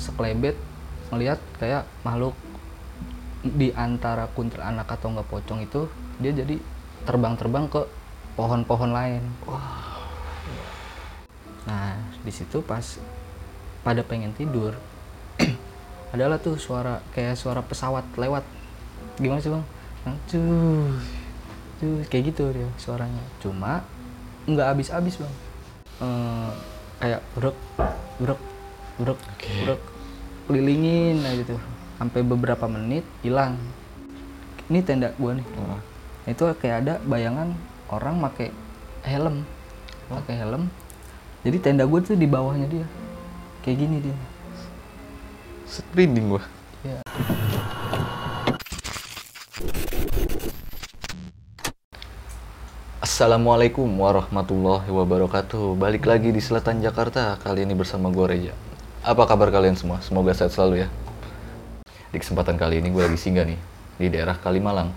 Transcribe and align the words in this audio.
sekelebet 0.00 0.56
ngelihat 1.12 1.38
kayak 1.60 1.84
makhluk 2.00 2.32
di 3.44 3.72
antara 3.76 4.28
kuntilanak 4.32 4.88
atau 4.88 5.12
enggak 5.12 5.28
pocong 5.28 5.60
itu 5.64 5.88
dia 6.20 6.32
jadi 6.32 6.56
terbang-terbang 7.04 7.68
ke 7.68 7.82
pohon-pohon 8.36 8.92
lain. 8.92 9.22
Nah, 11.64 11.96
di 12.24 12.32
situ 12.32 12.60
pas 12.64 13.00
pada 13.80 14.04
pengen 14.04 14.36
tidur 14.36 14.76
adalah 16.14 16.36
tuh 16.36 16.60
suara 16.60 17.00
kayak 17.16 17.36
suara 17.36 17.64
pesawat 17.64 18.04
lewat. 18.16 18.44
Gimana 19.16 19.40
sih, 19.40 19.52
Bang? 19.52 19.64
Cus, 20.28 21.04
cus, 21.80 22.04
kayak 22.08 22.32
gitu 22.32 22.52
dia 22.52 22.68
suaranya. 22.76 23.24
Cuma 23.40 23.84
nggak 24.44 24.68
habis-habis, 24.76 25.20
Bang. 25.20 25.34
Eh, 26.00 26.50
kayak 27.00 27.20
brek 27.36 27.56
brek 28.20 28.40
brek 29.00 29.16
Oke. 29.16 29.52
brek 29.64 29.80
kelilingin 30.44 31.24
aja 31.24 31.40
gitu 31.40 31.56
sampai 31.96 32.20
beberapa 32.24 32.64
menit 32.68 33.04
hilang. 33.24 33.56
Ini 34.68 34.80
tenda 34.84 35.12
gua 35.16 35.36
nih. 35.36 35.46
Wah. 35.56 35.80
itu 36.28 36.44
kayak 36.62 36.76
ada 36.84 36.94
bayangan 37.08 37.56
orang 37.88 38.20
pakai 38.24 38.48
helm. 39.04 39.42
Pakai 40.08 40.36
helm. 40.36 40.68
Jadi 41.40 41.56
tenda 41.58 41.88
gue 41.88 42.00
tuh 42.04 42.16
di 42.16 42.28
bawahnya 42.28 42.68
dia. 42.68 42.86
Kayak 43.64 43.76
gini 43.84 43.96
dia. 44.04 44.16
Sprinding 45.64 46.36
gua. 46.36 46.42
ya 46.84 47.00
Assalamualaikum 53.00 53.88
warahmatullahi 53.88 54.88
wabarakatuh. 54.88 55.76
Balik 55.76 56.08
lagi 56.08 56.32
di 56.32 56.40
selatan 56.40 56.80
Jakarta. 56.80 57.36
Kali 57.40 57.64
ini 57.64 57.76
bersama 57.76 58.08
gue 58.08 58.24
Reja 58.24 58.69
Apa 59.00 59.24
kabar 59.24 59.48
kalian 59.48 59.80
semua? 59.80 59.96
Semoga 60.04 60.36
sehat 60.36 60.52
selalu 60.52 60.84
ya. 60.84 60.88
Di 62.12 62.20
kesempatan 62.20 62.60
kali 62.60 62.84
ini 62.84 62.92
gue 62.92 63.00
lagi 63.00 63.16
singgah 63.16 63.48
nih 63.48 63.56
Di 63.96 64.12
daerah 64.12 64.36
Kalimalang. 64.36 64.92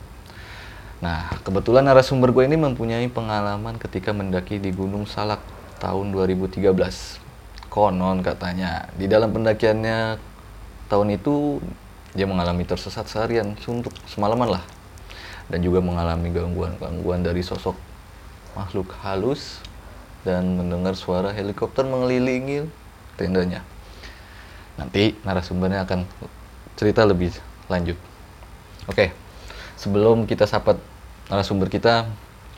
Nah 1.00 1.32
kebetulan 1.48 1.88
narasumber 1.88 2.36
gue 2.36 2.44
ini 2.44 2.60
mempunyai 2.60 3.08
pengalaman 3.08 3.80
ketika 3.80 4.12
mendaki 4.12 4.60
di 4.60 4.76
Gunung 4.76 5.08
Salak 5.08 5.40
tahun 5.80 6.12
2013 6.12 6.68
Konon 7.72 8.20
katanya. 8.20 8.92
Di 9.00 9.08
dalam 9.08 9.32
pendakiannya 9.32 10.20
tahun 10.92 11.08
itu 11.16 11.64
Dia 12.12 12.28
mengalami 12.28 12.68
tersesat 12.68 13.08
seharian 13.08 13.56
Untuk 13.56 13.96
semalaman 14.04 14.60
lah. 14.60 14.64
Dan 15.48 15.64
juga 15.64 15.80
mengalami 15.80 16.28
gangguan-gangguan 16.28 17.24
dari 17.24 17.40
sosok 17.40 17.80
makhluk 18.52 18.92
halus 19.00 19.64
dan 20.28 20.60
mendengar 20.60 20.92
suara 21.00 21.32
helikopter 21.32 21.88
mengelilingi 21.88 22.68
tendanya. 23.16 23.64
Nanti 24.76 25.14
narasumbernya 25.22 25.86
akan 25.86 26.06
cerita 26.74 27.06
lebih 27.06 27.34
lanjut. 27.70 27.98
Oke, 28.90 29.14
sebelum 29.80 30.26
kita 30.26 30.50
sapa 30.50 30.76
narasumber 31.30 31.70
kita, 31.70 32.10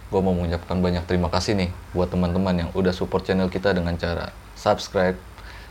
gue 0.09 0.21
mau 0.23 0.33
mengucapkan 0.33 0.79
banyak 0.79 1.03
terima 1.05 1.29
kasih 1.29 1.53
nih 1.59 1.69
buat 1.91 2.09
teman-teman 2.09 2.65
yang 2.65 2.69
udah 2.73 2.95
support 2.95 3.27
channel 3.27 3.51
kita 3.51 3.75
dengan 3.75 3.93
cara 3.99 4.31
subscribe, 4.55 5.19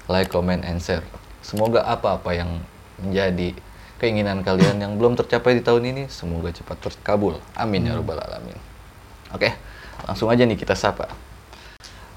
like, 0.06 0.30
comment, 0.30 0.62
and 0.62 0.78
share. 0.78 1.02
Semoga 1.40 1.82
apa-apa 1.82 2.36
yang 2.36 2.62
menjadi 3.00 3.56
keinginan 3.98 4.44
kalian 4.44 4.78
yang 4.78 4.92
belum 5.00 5.16
tercapai 5.16 5.58
di 5.58 5.62
tahun 5.64 5.90
ini, 5.90 6.02
semoga 6.12 6.52
cepat 6.52 6.78
terkabul. 6.82 7.40
Amin 7.56 7.88
ya 7.88 7.96
robbal 7.96 8.20
alamin. 8.20 8.56
Oke, 9.32 9.50
langsung 10.06 10.30
aja 10.30 10.46
nih 10.46 10.60
kita 10.60 10.78
sapa. 10.78 11.10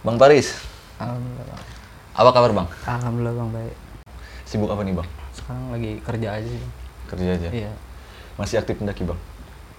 Bang 0.05 0.21
Paris, 0.21 0.53
alhamdulillah 1.01 1.77
apa 2.17 2.29
kabar 2.33 2.49
Bang? 2.49 2.67
alhamdulillah 2.89 3.33
bang 3.37 3.49
baik 3.53 3.75
Sibuk 4.47 4.71
apa 4.71 4.81
nih 4.81 4.95
Bang? 4.95 5.09
sekarang 5.35 5.69
lagi 5.69 5.99
kerja 6.01 6.27
aja 6.33 6.47
sih 6.47 6.57
Bang. 6.57 6.73
Kerja 7.07 7.29
aja. 7.35 7.49
iya 7.51 7.71
Masih 8.35 8.57
aktif 8.57 8.79
mendaki 8.79 9.03
Bang? 9.03 9.19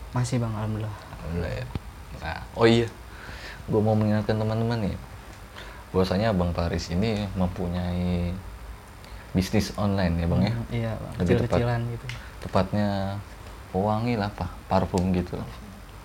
masih 0.08 0.40
bang 0.40 0.48
alhamdulillah 0.50 0.94
Alhamdulillah 1.20 1.52
ya. 1.52 1.64
Nah, 2.18 2.40
oh 2.56 2.64
iya, 2.64 2.88
gue 3.64 3.78
mau 3.78 3.92
mengingatkan 3.92 4.34
teman-teman 4.34 4.88
nih, 4.88 4.96
bahwasanya 5.92 6.32
Bang 6.32 6.50
Paris 6.50 6.88
ini 6.88 7.28
mempunyai 7.36 8.32
bisnis 9.30 9.70
online 9.76 10.16
ya 10.16 10.26
Bang 10.26 10.40
ya. 10.40 10.52
Hmm, 10.52 10.66
iya 10.72 10.92
bang 10.94 11.12
Lebih 11.20 11.34
tepat. 11.36 11.44
kecil-kecilan 11.44 11.80
gitu 11.92 12.06
Tepatnya 12.40 12.88
pewangi 13.68 14.14
lah 14.16 14.32
apa, 14.32 14.48
parfum 14.66 15.12
gitu. 15.12 15.36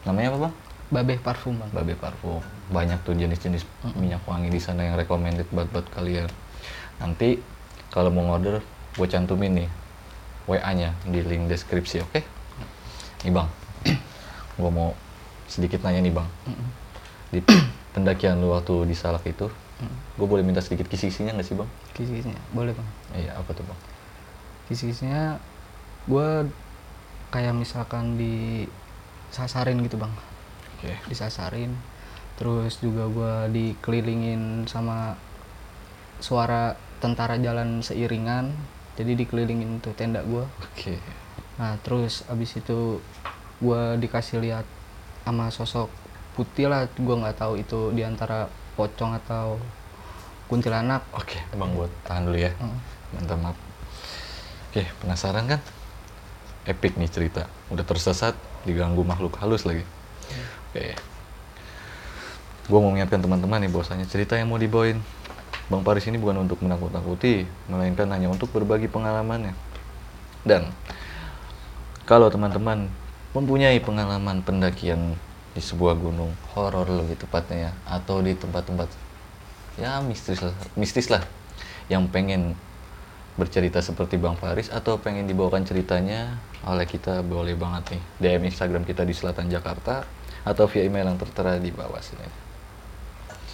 Namanya 0.03 0.35
apa 0.35 0.39
Bang? 0.49 0.55
babeh 0.91 1.17
parfum 1.17 1.57
bang 1.57 1.71
Babe 1.73 1.95
parfum. 1.97 2.43
Banyak 2.69 3.01
tuh 3.01 3.15
jenis-jenis 3.15 3.63
minyak 3.97 4.21
wangi 4.29 4.51
di 4.51 4.59
sana 4.59 4.85
yang 4.85 4.93
recommended 4.93 5.47
buat 5.49 5.65
buat 5.71 5.87
kalian. 5.89 6.27
Nanti 7.01 7.39
kalau 7.93 8.09
mau 8.09 8.25
order, 8.27 8.57
gue 8.97 9.07
cantumin 9.07 9.53
nih 9.53 9.69
WA-nya 10.43 10.97
di 11.05 11.21
link 11.21 11.45
deskripsi, 11.45 12.01
oke? 12.01 12.19
Nih 13.21 13.31
bang, 13.31 13.47
gue 14.57 14.69
mau 14.69 14.97
sedikit 15.45 15.85
nanya 15.85 16.01
nih 16.01 16.11
bang. 16.11 16.27
Di 17.29 17.39
pendakian 17.93 18.41
lu 18.41 18.51
waktu 18.51 18.83
di 18.83 18.97
Salak 18.97 19.23
itu, 19.23 19.47
gue 20.13 20.27
boleh 20.27 20.41
minta 20.41 20.59
sedikit 20.59 20.87
kisi-kisinya 20.87 21.37
nggak 21.37 21.45
sih 21.45 21.53
bang? 21.53 21.69
kisi-kisinya 21.93 22.39
boleh 22.49 22.71
bang 22.71 22.87
Iya, 23.13 23.31
apa 23.35 23.51
tuh 23.51 23.65
bang? 23.67 23.79
kisi-kisinya 24.65 25.37
gue 26.07 26.47
kayak 27.29 27.51
misalkan 27.51 28.15
disasarin 28.15 29.83
gitu 29.83 29.99
bang 29.99 30.13
Oke. 30.79 30.93
disasarin 31.11 31.75
terus 32.39 32.79
juga 32.79 33.11
gue 33.11 33.33
dikelilingin 33.51 34.63
sama 34.65 35.19
suara 36.17 36.79
tentara 37.03 37.35
jalan 37.35 37.83
seiringan 37.83 38.55
jadi 38.95 39.19
dikelilingin 39.19 39.83
tuh 39.83 39.91
tenda 39.91 40.23
gue 40.23 40.47
Oke. 40.63 40.95
nah 41.59 41.75
terus 41.83 42.23
abis 42.31 42.63
itu 42.63 43.03
gue 43.59 43.81
dikasih 43.99 44.39
lihat 44.39 44.63
sama 45.27 45.51
sosok 45.51 45.91
putih 46.39 46.71
lah 46.71 46.87
gue 46.87 47.15
nggak 47.15 47.35
tahu 47.35 47.59
itu 47.59 47.91
di 47.91 48.07
antara 48.07 48.47
pocong 48.79 49.19
atau 49.19 49.59
kuntilanak 50.47 51.03
Oke, 51.15 51.39
bang 51.55 51.71
buat 51.73 51.91
tahan 52.05 52.29
dulu 52.29 52.37
ya. 52.37 52.51
Hmm. 52.61 52.77
Minta 53.15 53.33
maaf. 53.37 53.57
Oke, 54.69 54.85
penasaran 55.01 55.45
kan? 55.49 55.61
Epic 56.65 56.97
nih 56.97 57.09
cerita. 57.09 57.49
Udah 57.69 57.85
tersesat, 57.85 58.37
diganggu 58.65 59.01
makhluk 59.05 59.37
halus 59.41 59.65
lagi. 59.65 59.85
Oke. 60.69 60.97
Gue 62.69 62.79
mau 62.79 62.89
mengingatkan 62.93 63.21
teman-teman 63.21 63.65
nih 63.65 63.71
bahwasanya 63.71 64.05
cerita 64.05 64.37
yang 64.37 64.49
mau 64.49 64.61
dibawain 64.61 65.01
Bang 65.73 65.81
Paris 65.81 66.05
ini 66.05 66.21
bukan 66.21 66.45
untuk 66.45 66.61
menakut-nakuti, 66.61 67.49
melainkan 67.65 68.05
hanya 68.13 68.29
untuk 68.29 68.53
berbagi 68.53 68.85
pengalamannya. 68.85 69.57
Dan 70.45 70.69
kalau 72.05 72.29
teman-teman 72.29 72.85
mempunyai 73.33 73.81
pengalaman 73.81 74.45
pendakian 74.45 75.17
di 75.57 75.61
sebuah 75.65 75.97
gunung 75.97 76.29
horor 76.53 76.85
lebih 76.85 77.17
tepatnya 77.17 77.69
ya 77.69 77.71
atau 77.89 78.21
di 78.21 78.37
tempat-tempat 78.37 78.89
ya 79.81 79.97
mistis 80.05 80.41
lah, 80.41 80.53
mistis 80.77 81.09
lah 81.09 81.25
yang 81.89 82.05
pengen 82.05 82.53
bercerita 83.33 83.81
seperti 83.81 84.21
Bang 84.21 84.37
Faris 84.37 84.69
atau 84.69 85.01
pengen 85.01 85.25
dibawakan 85.25 85.65
ceritanya 85.65 86.37
oleh 86.69 86.85
kita 86.85 87.25
boleh 87.25 87.57
banget 87.57 87.97
nih 87.97 88.03
DM 88.21 88.43
Instagram 88.53 88.85
kita 88.85 89.01
di 89.01 89.13
Selatan 89.17 89.49
Jakarta 89.49 90.05
atau 90.45 90.69
via 90.69 90.85
email 90.85 91.09
yang 91.09 91.17
tertera 91.17 91.57
di 91.57 91.73
bawah 91.73 91.97
sini. 91.97 92.29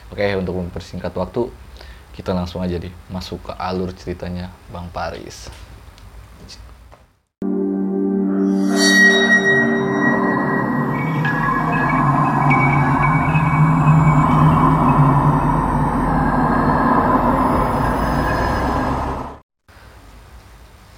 Oke, 0.09 0.25
untuk 0.36 0.57
mempersingkat 0.57 1.13
waktu, 1.13 1.47
kita 2.19 2.35
langsung 2.35 2.59
aja 2.59 2.75
deh 2.75 2.91
masuk 3.07 3.40
ke 3.47 3.56
alur 3.56 3.96
ceritanya 3.96 4.52
Bang 4.75 4.91
Paris. 4.91 5.47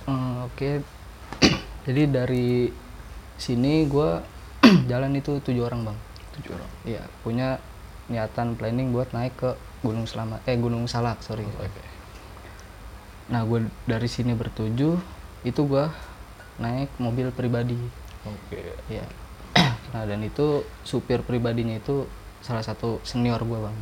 Hmm, 0.09 0.49
Oke, 0.49 0.81
jadi 1.85 2.09
dari 2.09 2.73
sini 3.37 3.85
gue 3.85 4.09
jalan 4.89 5.13
itu 5.13 5.37
tujuh 5.37 5.69
orang 5.69 5.85
bang. 5.85 5.97
Tujuh 6.41 6.57
orang. 6.57 6.71
Iya, 6.81 7.05
punya 7.21 7.61
niatan 8.09 8.57
planning 8.57 8.89
buat 8.89 9.13
naik 9.13 9.37
ke 9.37 9.53
Gunung 9.81 10.05
Selamat, 10.05 10.39
eh 10.45 10.55
Gunung 10.55 10.85
Salak 10.85 11.21
sorry. 11.21 11.43
Oke. 11.43 11.83
Nah 13.27 13.41
gue 13.41 13.65
dari 13.83 14.05
sini 14.05 14.31
bertujuh, 14.31 14.97
itu 15.41 15.61
gue 15.61 15.85
naik 16.57 16.89
mobil 16.97 17.29
pribadi. 17.31 17.77
Oke. 18.21 18.77
Iya. 18.87 19.05
nah 19.93 20.05
dan 20.05 20.21
itu 20.21 20.61
supir 20.81 21.21
pribadinya 21.21 21.75
itu 21.75 22.05
salah 22.39 22.61
satu 22.61 23.01
senior 23.01 23.41
gue 23.41 23.59
bang. 23.59 23.77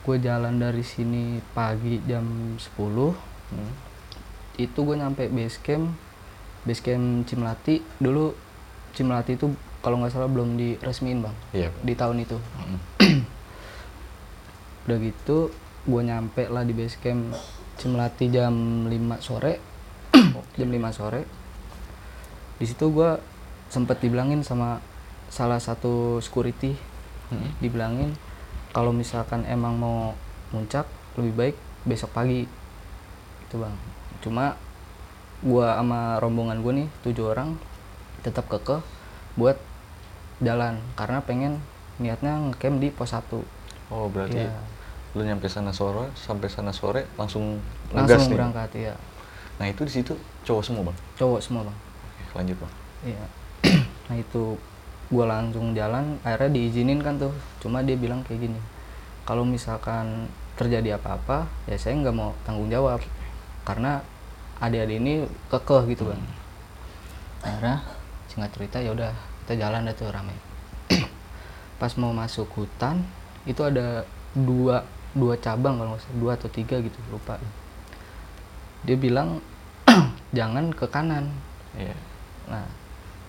Gue 0.00 0.20
jalan 0.20 0.60
dari 0.60 0.84
sini 0.84 1.40
pagi 1.50 1.98
jam 2.04 2.24
10 2.54 3.34
Hmm. 3.44 3.70
itu 4.56 4.74
gue 4.74 4.96
nyampe 4.96 5.28
base 5.28 5.60
camp 5.60 5.92
base 6.64 6.80
camp 6.80 7.22
Cimlati 7.22 7.84
dulu 8.00 8.32
Cimlati 8.90 9.36
itu 9.36 9.52
kalau 9.78 10.00
nggak 10.00 10.10
salah 10.10 10.26
belum 10.26 10.56
diresmiin 10.56 11.20
bang 11.20 11.36
Iya. 11.52 11.68
di 11.84 11.92
tahun 11.92 12.24
itu 12.24 12.34
Hmm. 12.34 12.78
Udah 14.84 14.98
gitu 15.00 15.48
gue 15.84 16.02
nyampe 16.04 16.48
lah 16.48 16.64
di 16.64 16.72
base 16.76 16.96
camp 17.00 17.32
Cimelati 17.74 18.30
jam 18.30 18.86
5 18.86 18.94
sore. 19.18 19.58
Jam 20.54 20.70
5 20.70 20.94
sore. 20.94 21.26
Di 22.56 22.64
situ 22.70 22.86
gue 22.94 23.18
sempet 23.66 23.98
dibilangin 23.98 24.46
sama 24.46 24.78
salah 25.26 25.58
satu 25.58 26.22
security. 26.22 26.94
Hmm. 27.24 27.56
dibilangin 27.56 28.12
kalau 28.76 28.92
misalkan 28.92 29.48
emang 29.48 29.80
mau 29.80 30.12
muncak 30.52 30.84
lebih 31.16 31.34
baik 31.34 31.56
besok 31.88 32.12
pagi. 32.14 32.44
Itu 33.48 33.58
bang. 33.58 33.74
Cuma 34.20 34.54
gua 35.40 35.76
sama 35.80 36.20
rombongan 36.20 36.60
gue 36.60 36.72
nih 36.84 36.88
tujuh 37.00 37.32
orang 37.32 37.56
tetap 38.22 38.46
kekeh 38.46 38.84
buat 39.34 39.56
jalan. 40.44 40.78
Karena 40.94 41.24
pengen 41.24 41.64
niatnya 41.98 42.38
ngecamp 42.38 42.78
di 42.78 42.88
pos 42.92 43.16
1 43.16 43.42
Oh 43.92 44.08
berarti 44.08 44.42
Iya. 44.42 44.73
Lu 45.14 45.22
nyampe 45.22 45.46
sana 45.46 45.70
sore 45.70 46.10
sampai 46.18 46.50
sana 46.50 46.74
sore 46.74 47.06
langsung 47.14 47.62
langsung 47.94 48.28
nih. 48.28 48.34
berangkat 48.34 48.70
ya 48.74 48.94
Nah 49.58 49.70
itu 49.70 49.86
di 49.86 49.92
situ 49.92 50.12
cowok 50.42 50.62
semua 50.66 50.82
bang. 50.90 50.98
cowok 51.14 51.40
semua 51.40 51.62
bang 51.66 51.76
Oke, 51.78 52.22
lanjut 52.34 52.56
bang. 52.58 52.72
Iya. 53.04 53.24
nah 54.10 54.16
itu 54.18 54.58
gua 55.12 55.26
langsung 55.30 55.76
jalan, 55.76 56.18
akhirnya 56.26 56.50
diizinin 56.50 56.98
kan 56.98 57.14
tuh. 57.20 57.30
Cuma 57.62 57.84
dia 57.86 57.94
bilang 57.94 58.26
kayak 58.26 58.50
gini, 58.50 58.60
kalau 59.22 59.46
misalkan 59.46 60.26
terjadi 60.58 60.98
apa-apa, 60.98 61.46
ya 61.70 61.78
saya 61.78 61.94
nggak 62.02 62.16
mau 62.16 62.34
tanggung 62.42 62.70
jawab, 62.70 62.98
karena 63.62 64.02
adik-adik 64.58 64.98
ini 64.98 65.14
kekeh 65.50 65.82
gitu 65.94 66.10
kan. 66.10 66.20
Akhirnya 67.44 67.76
singkat 68.26 68.50
cerita 68.56 68.78
ya 68.82 68.90
udah 68.90 69.12
kita 69.44 69.54
jalan 69.60 69.86
dah 69.86 69.94
tuh 69.94 70.10
rame. 70.10 70.34
Pas 71.80 71.92
mau 72.00 72.10
masuk 72.10 72.48
hutan 72.58 73.04
itu 73.44 73.60
ada 73.60 74.02
dua 74.34 74.82
dua 75.14 75.38
cabang 75.38 75.78
kalau 75.78 75.94
nggak 75.94 76.02
salah 76.02 76.18
dua 76.18 76.32
atau 76.34 76.48
tiga 76.50 76.76
gitu 76.82 76.98
lupa. 77.08 77.38
Dia 78.84 78.98
bilang 78.98 79.40
jangan 80.36 80.74
ke 80.74 80.86
kanan, 80.90 81.30
Iya. 81.74 81.96
Nah, 82.50 82.66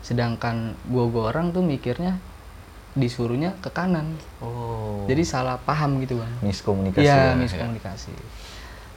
sedangkan 0.06 0.78
gua 0.86 1.10
gua 1.10 1.24
orang 1.34 1.50
tuh 1.50 1.66
mikirnya 1.66 2.22
disuruhnya 2.96 3.58
ke 3.60 3.70
kanan. 3.74 4.16
Oh. 4.40 5.04
Jadi 5.10 5.24
salah 5.28 5.60
paham 5.60 6.00
gitu, 6.00 6.22
Bang. 6.22 6.32
miskomunikasi. 6.40 7.04
Iya, 7.04 7.36
ya, 7.36 7.36
miskomunikasi. 7.36 8.14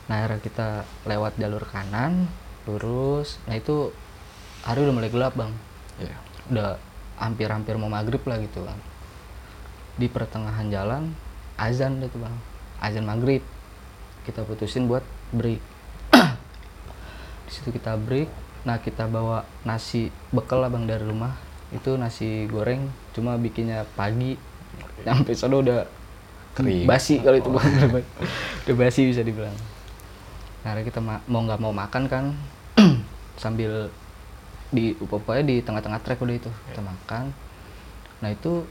Nah, 0.06 0.22
akhirnya 0.22 0.40
kita 0.40 0.68
lewat 1.04 1.34
jalur 1.36 1.64
kanan, 1.66 2.30
lurus. 2.64 3.42
Nah, 3.50 3.58
itu 3.58 3.90
hari 4.62 4.86
udah 4.86 4.94
mulai 4.94 5.10
gelap, 5.10 5.34
Bang. 5.34 5.50
Iya. 5.98 6.16
Udah 6.48 6.68
hampir-hampir 7.18 7.74
mau 7.74 7.90
maghrib 7.90 8.22
lah 8.22 8.38
gitu, 8.38 8.62
Bang. 8.62 8.78
Di 9.98 10.06
pertengahan 10.06 10.70
jalan 10.70 11.10
azan 11.58 11.98
deh 11.98 12.06
tuh, 12.06 12.22
Bang. 12.22 12.38
Azan 12.78 13.06
maghrib. 13.06 13.42
Kita 14.22 14.44
putusin 14.44 14.86
buat 14.86 15.02
break. 15.32 15.60
Di 17.46 17.50
situ 17.50 17.72
kita 17.72 17.96
break. 17.96 18.28
Nah, 18.66 18.76
kita 18.82 19.08
bawa 19.08 19.46
nasi 19.64 20.12
bekal 20.28 20.60
lah, 20.60 20.68
Bang, 20.68 20.84
dari 20.84 21.06
rumah. 21.06 21.32
Itu 21.72 21.96
nasi 21.96 22.44
goreng, 22.48 22.88
cuma 23.16 23.36
bikinnya 23.40 23.88
pagi. 23.96 24.36
Sampai 25.04 25.32
sana 25.32 25.56
udah 25.60 25.80
Kering. 26.52 26.84
basi 26.84 27.22
kalau 27.22 27.38
itu 27.38 27.48
Bang. 27.48 27.64
udah 28.66 28.76
basi 28.76 29.08
bisa 29.08 29.22
dibilang. 29.24 29.54
Nah, 30.66 30.74
kita 30.84 31.00
ma- 31.00 31.24
mau 31.30 31.40
nggak 31.46 31.60
mau 31.62 31.72
makan 31.72 32.02
kan 32.10 32.24
sambil 33.42 33.88
di 34.68 34.92
pokoknya 34.92 35.48
di 35.48 35.56
tengah-tengah 35.64 36.00
trek 36.04 36.20
udah 36.20 36.36
itu 36.36 36.50
kita 36.72 36.82
makan. 36.84 37.32
Nah, 38.20 38.28
itu 38.34 38.66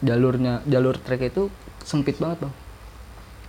jalurnya 0.00 0.64
jalur 0.66 0.96
trek 0.98 1.30
itu 1.30 1.52
sempit 1.84 2.18
banget, 2.18 2.48
Bang. 2.48 2.54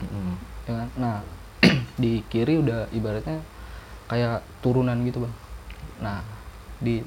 Mm. 0.09 0.35
Ya 0.65 0.73
kan? 0.73 0.89
Nah, 0.97 1.17
di 2.01 2.25
kiri 2.27 2.57
udah 2.61 2.89
ibaratnya 2.95 3.41
kayak 4.09 4.41
turunan 4.65 4.97
gitu, 5.05 5.23
Bang. 5.23 5.33
Nah, 6.01 6.19
di 6.81 7.05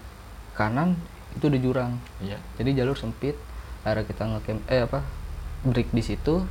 kanan 0.54 0.94
itu 1.34 1.50
udah 1.50 1.60
jurang. 1.60 1.92
Iya. 2.22 2.38
Jadi 2.56 2.70
jalur 2.78 2.94
sempit. 2.94 3.34
Akhirnya 3.84 4.06
kita 4.08 4.22
ngecamp 4.24 4.62
eh 4.70 4.82
apa? 4.86 5.00
break 5.64 5.90
di 5.96 6.04
situ. 6.04 6.44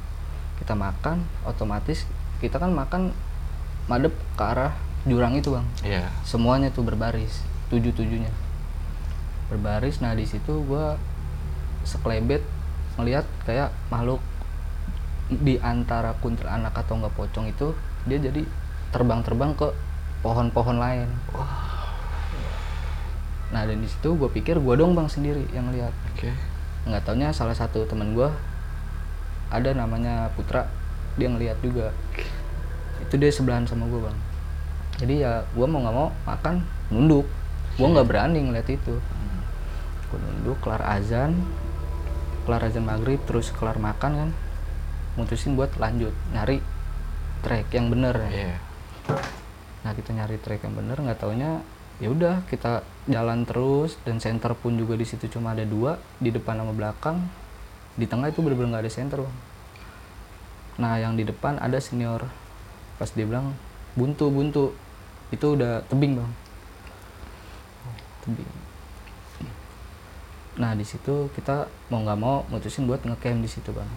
Kita 0.57 0.73
makan, 0.77 1.25
otomatis 1.45 2.05
kita 2.41 2.59
kan 2.59 2.71
makan 2.75 3.15
madep 3.87 4.13
ke 4.35 4.43
arah 4.43 4.73
jurang 5.07 5.37
itu, 5.37 5.55
Bang. 5.55 5.67
Iya. 5.83 6.11
Semuanya 6.27 6.69
tuh 6.71 6.83
berbaris, 6.83 7.43
tujuh-tujuhnya. 7.71 8.31
Berbaris. 9.51 9.99
Nah, 10.03 10.15
di 10.15 10.27
situ 10.27 10.63
gua 10.67 10.99
sekelebet 11.83 12.43
ngelihat 12.95 13.25
kayak 13.43 13.73
makhluk 13.91 14.21
di 15.41 15.57
antara 15.57 16.13
kuntilanak 16.19 16.75
atau 16.77 16.99
enggak 16.99 17.15
pocong 17.17 17.49
itu 17.49 17.73
dia 18.05 18.19
jadi 18.19 18.43
terbang-terbang 18.93 19.57
ke 19.57 19.73
pohon-pohon 20.21 20.77
lain. 20.77 21.09
Nah, 23.53 23.69
dan 23.69 23.77
di 23.77 23.89
situ 23.89 24.17
gue 24.17 24.29
pikir 24.33 24.57
gua 24.57 24.73
dong 24.73 24.97
bang 24.97 25.05
sendiri 25.05 25.45
yang 25.53 25.69
lihat. 25.69 25.93
Oke. 26.13 26.33
Nggak 26.89 27.05
taunya 27.05 27.29
salah 27.29 27.53
satu 27.53 27.85
temen 27.85 28.17
gua 28.17 28.33
ada 29.53 29.69
namanya 29.77 30.33
Putra, 30.33 30.65
dia 31.15 31.29
ngelihat 31.29 31.61
juga. 31.61 31.93
Itu 33.01 33.21
dia 33.21 33.29
sebelahan 33.29 33.69
sama 33.69 33.85
gua 33.85 34.09
bang. 34.09 34.17
Jadi 34.97 35.13
ya 35.21 35.45
gua 35.53 35.69
mau 35.69 35.85
nggak 35.85 35.95
mau 35.95 36.09
makan 36.25 36.65
nunduk. 36.89 37.29
Gua 37.77 37.93
nggak 37.93 38.07
berani 38.09 38.39
ngeliat 38.41 38.67
itu. 38.69 38.97
Gua 40.09 40.17
nunduk, 40.17 40.57
kelar 40.61 40.81
azan, 40.81 41.37
kelar 42.49 42.65
azan 42.65 42.85
maghrib, 42.85 43.21
terus 43.29 43.53
kelar 43.53 43.77
makan 43.77 44.11
kan, 44.17 44.29
mutusin 45.19 45.53
buat 45.53 45.73
lanjut 45.77 46.13
nyari 46.33 46.59
trek 47.43 47.69
yang 47.75 47.91
bener 47.91 48.15
ya. 48.17 48.29
Iya. 48.29 48.55
Nah 49.83 49.91
kita 49.93 50.15
nyari 50.15 50.39
trek 50.39 50.63
yang 50.63 50.73
bener 50.73 50.97
nggak 50.97 51.19
taunya 51.19 51.59
ya 52.01 52.09
udah 52.09 52.41
kita 52.49 52.81
jalan 53.05 53.45
terus 53.45 54.01
dan 54.01 54.17
center 54.17 54.57
pun 54.57 54.73
juga 54.79 54.97
di 54.97 55.05
situ 55.05 55.29
cuma 55.29 55.53
ada 55.53 55.61
dua 55.67 56.01
di 56.17 56.33
depan 56.33 56.57
sama 56.57 56.73
belakang 56.73 57.21
di 57.93 58.09
tengah 58.09 58.33
itu 58.33 58.41
bener-bener 58.41 58.73
nggak 58.73 58.83
ada 58.89 58.93
center 58.93 59.19
bang. 59.21 59.37
Nah 60.81 60.93
yang 60.97 61.13
di 61.13 61.23
depan 61.27 61.61
ada 61.61 61.77
senior 61.77 62.25
pas 62.97 63.11
dia 63.13 63.29
bilang 63.29 63.53
buntu 63.93 64.33
buntu 64.33 64.73
itu 65.29 65.53
udah 65.53 65.85
tebing 65.85 66.17
bang 66.17 66.31
tebing. 68.23 68.51
Nah 70.57 70.71
di 70.73 70.85
situ 70.87 71.27
kita 71.35 71.67
mau 71.91 72.01
nggak 72.01 72.19
mau 72.19 72.47
mutusin 72.47 72.87
buat 72.87 73.03
ngecamp 73.03 73.43
di 73.43 73.49
situ 73.51 73.69
bang. 73.75 73.89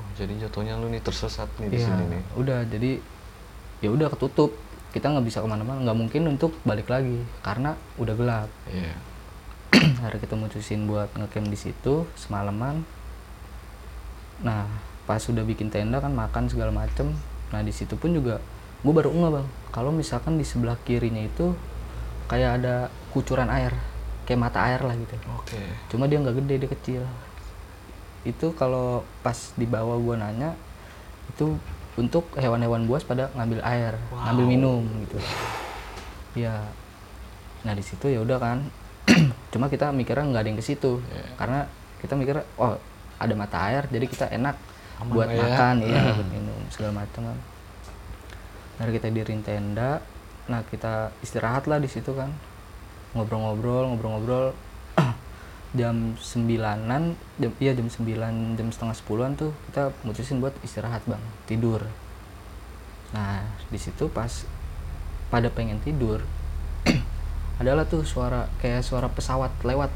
Oh, 0.00 0.06
jadi 0.16 0.32
jatuhnya 0.40 0.74
lu 0.74 0.88
nih 0.88 0.98
tersesat 0.98 1.46
nih 1.56 1.68
di 1.68 1.76
Iya, 1.76 1.86
sini 1.86 2.04
nih. 2.08 2.22
udah 2.34 2.58
jadi 2.64 2.90
ya 3.80 3.88
udah 3.88 4.08
ketutup. 4.08 4.56
Kita 4.90 5.06
nggak 5.06 5.22
bisa 5.22 5.38
ke 5.38 5.46
mana-mana 5.46 5.84
nggak 5.84 5.94
mungkin 5.94 6.26
untuk 6.26 6.56
balik 6.64 6.88
lagi 6.88 7.20
karena 7.40 7.76
udah 7.94 8.14
gelap. 8.16 8.48
Iya. 8.66 8.96
hari 10.02 10.18
kita 10.18 10.34
mutusin 10.34 10.84
buat 10.84 11.12
ngecamp 11.14 11.46
di 11.46 11.54
situ 11.54 12.08
semalaman. 12.16 12.82
Nah 14.40 14.64
pas 15.04 15.20
udah 15.20 15.42
bikin 15.42 15.68
tenda 15.68 15.98
kan 15.98 16.10
makan 16.10 16.48
segala 16.48 16.72
macem. 16.72 17.12
Nah 17.50 17.60
di 17.60 17.70
situ 17.70 17.94
pun 17.94 18.10
juga 18.10 18.40
gue 18.80 18.90
baru 18.90 19.12
nggak 19.12 19.32
bang. 19.32 19.46
Kalau 19.70 19.92
misalkan 19.92 20.34
di 20.34 20.44
sebelah 20.44 20.74
kirinya 20.80 21.20
itu 21.20 21.52
kayak 22.26 22.62
ada 22.62 22.74
kucuran 23.10 23.46
air 23.46 23.74
kayak 24.22 24.38
mata 24.40 24.62
air 24.64 24.78
lah 24.80 24.94
gitu. 24.94 25.14
Oke. 25.34 25.58
cuma 25.86 26.06
dia 26.06 26.18
nggak 26.18 26.38
gede 26.38 26.54
dia 26.62 26.70
kecil 26.70 27.02
itu 28.22 28.52
kalau 28.52 29.02
pas 29.24 29.52
di 29.56 29.64
bawah 29.64 29.96
gua 29.96 30.20
nanya 30.20 30.52
itu 31.32 31.56
untuk 31.96 32.28
hewan-hewan 32.36 32.84
buas 32.84 33.04
pada 33.04 33.32
ngambil 33.36 33.60
air 33.64 33.94
ngambil 34.12 34.44
minum 34.46 34.82
gitu. 35.06 35.18
Ya 36.36 36.68
nah 37.60 37.76
di 37.76 37.84
situ 37.84 38.08
ya 38.08 38.20
udah 38.20 38.38
kan. 38.40 38.58
Cuma 39.52 39.66
kita 39.72 39.90
mikirnya 39.90 40.28
nggak 40.28 40.42
ada 40.44 40.48
yang 40.52 40.60
ke 40.60 40.64
situ. 40.64 41.00
Iya. 41.10 41.24
karena 41.36 41.60
kita 42.00 42.16
mikir 42.16 42.40
oh 42.56 42.80
ada 43.20 43.34
mata 43.36 43.60
air 43.68 43.84
jadi 43.92 44.08
kita 44.08 44.32
enak 44.32 44.56
Aman 45.04 45.12
buat 45.12 45.28
ya. 45.28 45.36
makan 45.44 45.74
buat 45.84 46.28
minum 46.32 46.60
segala 46.72 47.04
macam 47.04 47.32
kan. 47.32 47.38
Nah 48.80 48.86
kita 48.88 49.12
dirin 49.12 49.44
tenda. 49.44 50.00
Nah 50.48 50.60
kita 50.68 51.12
istirahat 51.20 51.68
lah 51.68 51.76
di 51.80 51.88
situ 51.88 52.16
kan. 52.16 52.32
Ngobrol-ngobrol 53.12 53.92
ngobrol-ngobrol 53.92 54.56
jam 55.70 56.18
sembilanan 56.18 57.14
jam 57.38 57.54
iya 57.62 57.70
jam 57.78 57.86
sembilan 57.86 58.58
jam 58.58 58.74
setengah 58.74 58.96
sepuluhan 58.98 59.38
tuh 59.38 59.54
kita 59.70 59.94
mutusin 60.02 60.42
buat 60.42 60.54
istirahat 60.66 61.06
bang. 61.06 61.22
Tidur. 61.46 61.86
Nah 63.14 63.46
di 63.70 63.78
situ 63.78 64.10
pas 64.10 64.46
pada 65.30 65.46
pengen 65.46 65.78
tidur 65.78 66.26
adalah 67.62 67.86
tuh 67.86 68.02
suara 68.02 68.50
kayak 68.58 68.82
suara 68.82 69.06
pesawat 69.06 69.54
lewat. 69.62 69.94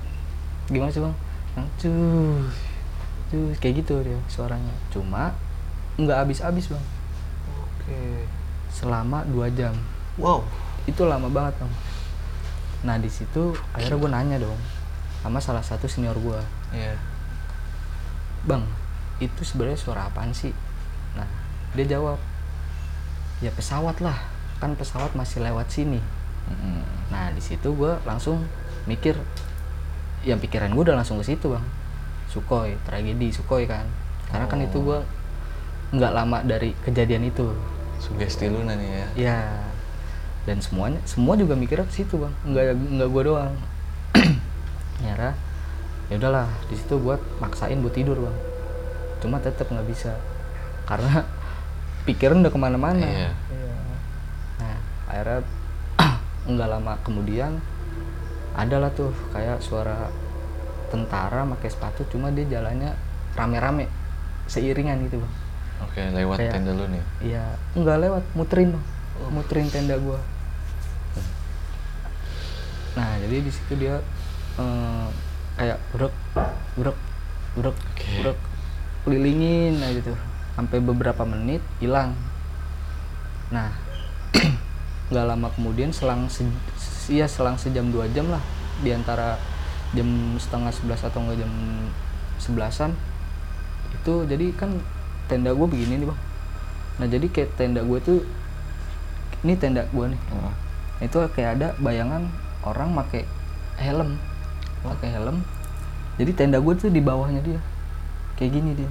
Gimana 0.71 0.95
sih 0.95 1.03
bang? 1.03 1.15
Cus 1.79 2.55
cus 3.35 3.57
kayak 3.59 3.83
gitu 3.83 3.99
dia 4.07 4.19
suaranya. 4.31 4.75
Cuma 4.95 5.35
nggak 5.99 6.19
habis-habis 6.23 6.71
bang. 6.71 6.85
Oke. 7.51 8.03
selama 8.71 9.27
dua 9.27 9.51
jam. 9.51 9.75
Wow. 10.19 10.47
itu 10.87 11.03
lama 11.03 11.27
banget 11.27 11.59
bang. 11.59 11.73
Nah 12.87 12.97
di 13.01 13.11
situ 13.11 13.59
akhirnya 13.75 13.99
gue 13.99 14.11
nanya 14.13 14.39
dong 14.39 14.61
sama 15.25 15.41
salah 15.41 15.65
satu 15.65 15.89
senior 15.89 16.13
gue 16.15 16.37
Iya. 16.71 17.01
bang 18.45 18.61
itu 19.17 19.41
sebenarnya 19.41 19.81
suara 19.81 20.05
apaan 20.05 20.37
sih? 20.37 20.53
Nah 21.17 21.25
dia 21.73 21.87
jawab 21.89 22.21
ya 23.41 23.49
pesawat 23.49 24.05
lah. 24.05 24.21
Kan 24.61 24.77
pesawat 24.77 25.17
masih 25.17 25.41
lewat 25.41 25.73
sini. 25.73 25.99
Mm-mm. 26.45 26.85
nah 27.09 27.33
di 27.33 27.41
situ 27.41 27.73
gue 27.73 27.97
langsung 28.05 28.45
mikir 28.85 29.17
yang 30.29 30.37
pikiran 30.37 30.69
gue 30.77 30.85
udah 30.85 31.01
langsung 31.01 31.17
ke 31.17 31.33
situ 31.33 31.57
bang. 31.57 31.65
Sukhoi 32.29 32.77
tragedi 32.85 33.33
Sukhoi 33.33 33.65
kan. 33.65 33.89
Karena 34.29 34.45
kan 34.45 34.61
Oh. 34.61 34.67
itu 34.69 34.79
gue 34.83 34.99
nggak 35.97 36.13
lama 36.13 36.45
dari 36.45 36.77
kejadian 36.85 37.25
itu. 37.25 37.49
Sugesti 37.97 38.53
lu 38.53 38.61
nih 38.61 38.77
ya. 38.77 39.07
Ya 39.17 39.39
dan 40.45 40.61
semuanya 40.61 41.01
semua 41.09 41.33
juga 41.41 41.57
mikirnya 41.57 41.89
ke 41.89 42.05
situ 42.05 42.21
bang. 42.21 42.35
Nggak 42.45 42.65
nggak 42.77 43.09
gue 43.09 43.23
doang 43.25 43.55
nyara 45.01 45.35
ya 46.07 46.15
udahlah 46.15 46.47
di 46.67 46.77
situ 46.77 46.95
buat 46.97 47.19
maksain 47.39 47.81
buat 47.81 47.91
tidur 47.91 48.19
bang 48.19 48.37
cuma 49.19 49.41
tetap 49.41 49.67
nggak 49.67 49.87
bisa 49.87 50.13
karena 50.85 51.25
pikiran 52.07 52.45
udah 52.45 52.53
ke 52.53 52.61
mana-mana 52.61 53.01
Iya. 53.01 53.31
Iya. 53.51 53.75
nah 54.61 54.77
akhirnya 55.09 55.39
nggak 56.53 56.69
lama 56.69 56.93
kemudian 57.01 57.57
adalah 58.55 58.93
tuh 58.93 59.11
kayak 59.31 59.59
suara 59.59 60.13
tentara 60.89 61.43
pakai 61.57 61.69
sepatu 61.69 62.05
cuma 62.07 62.29
dia 62.29 62.47
jalannya 62.47 62.93
rame-rame 63.35 63.89
seiringan 64.47 65.09
gitu 65.09 65.19
bang 65.19 65.35
oke 65.83 66.01
lewat 66.15 66.37
Kayak- 66.39 66.53
tenda 66.55 66.71
lu 66.71 66.85
nih 66.87 67.03
Iya, 67.25 67.45
nggak 67.73 67.99
lewat, 67.99 68.25
muterin 68.35 68.69
bang, 68.71 68.85
muterin 69.27 69.67
tenda 69.67 69.97
gua. 69.97 70.21
Nah, 72.95 73.11
jadi 73.19 73.43
di 73.43 73.51
situ 73.51 73.75
dia 73.75 73.99
eh, 74.59 75.07
kayak 75.59 75.79
brek, 75.95 76.15
brek, 76.79 76.99
brek, 77.59 77.77
Oke. 77.77 78.11
brek, 78.23 78.39
kelilingin 79.07 79.79
aja 79.79 79.95
gitu, 79.99 80.13
sampai 80.55 80.79
beberapa 80.83 81.23
menit 81.27 81.63
hilang. 81.79 82.15
Nah, 83.51 83.71
nggak 85.11 85.27
lama 85.27 85.49
kemudian 85.55 85.93
selang 85.95 86.27
se 86.33 86.47
iya 87.13 87.29
selang 87.29 87.61
sejam 87.61 87.91
dua 87.93 88.09
jam 88.11 88.27
lah, 88.33 88.41
di 88.81 88.91
antara 88.91 89.37
jam 89.95 90.35
setengah 90.41 90.73
sebelas 90.75 91.07
atau 91.07 91.23
enggak 91.23 91.47
jam 91.47 91.53
sebelasan 92.43 92.91
itu 93.95 94.27
jadi 94.27 94.51
kan 94.59 94.75
tenda 95.31 95.55
gue 95.55 95.67
begini 95.71 96.03
nih 96.03 96.09
bang 96.11 96.21
nah 96.99 97.07
jadi 97.07 97.27
kayak 97.31 97.51
tenda 97.55 97.81
gue 97.81 97.99
tuh 98.03 98.19
ini 99.47 99.55
tenda 99.55 99.87
gue 99.89 100.07
nih 100.11 100.21
Oh. 100.35 100.53
itu 100.99 101.17
kayak 101.33 101.51
ada 101.59 101.69
bayangan 101.79 102.27
orang 102.67 102.91
pakai 102.99 103.23
helm 103.79 104.19
pakai 104.85 105.09
helm. 105.17 105.41
Jadi 106.15 106.31
tenda 106.37 106.61
gue 106.61 106.75
tuh 106.77 106.93
di 106.93 107.01
bawahnya 107.01 107.41
dia. 107.41 107.61
Kayak 108.37 108.51
gini 108.61 108.71
dia. 108.77 108.91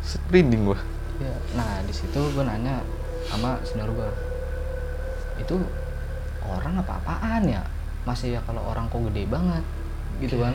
Sprinding 0.00 0.62
gua. 0.70 0.78
Ya 1.18 1.32
nah 1.56 1.80
di 1.82 1.92
situ 1.92 2.16
gue 2.20 2.44
nanya 2.44 2.84
sama 3.26 3.56
senior 3.66 3.88
gue 3.90 4.08
itu 5.36 5.56
orang 6.46 6.78
apa 6.78 7.00
apaan 7.02 7.42
ya? 7.48 7.62
Masih 8.06 8.38
ya 8.38 8.40
kalau 8.46 8.62
orang 8.62 8.86
kok 8.86 9.02
gede 9.10 9.26
banget 9.26 9.64
gitu 10.22 10.38
kan. 10.38 10.54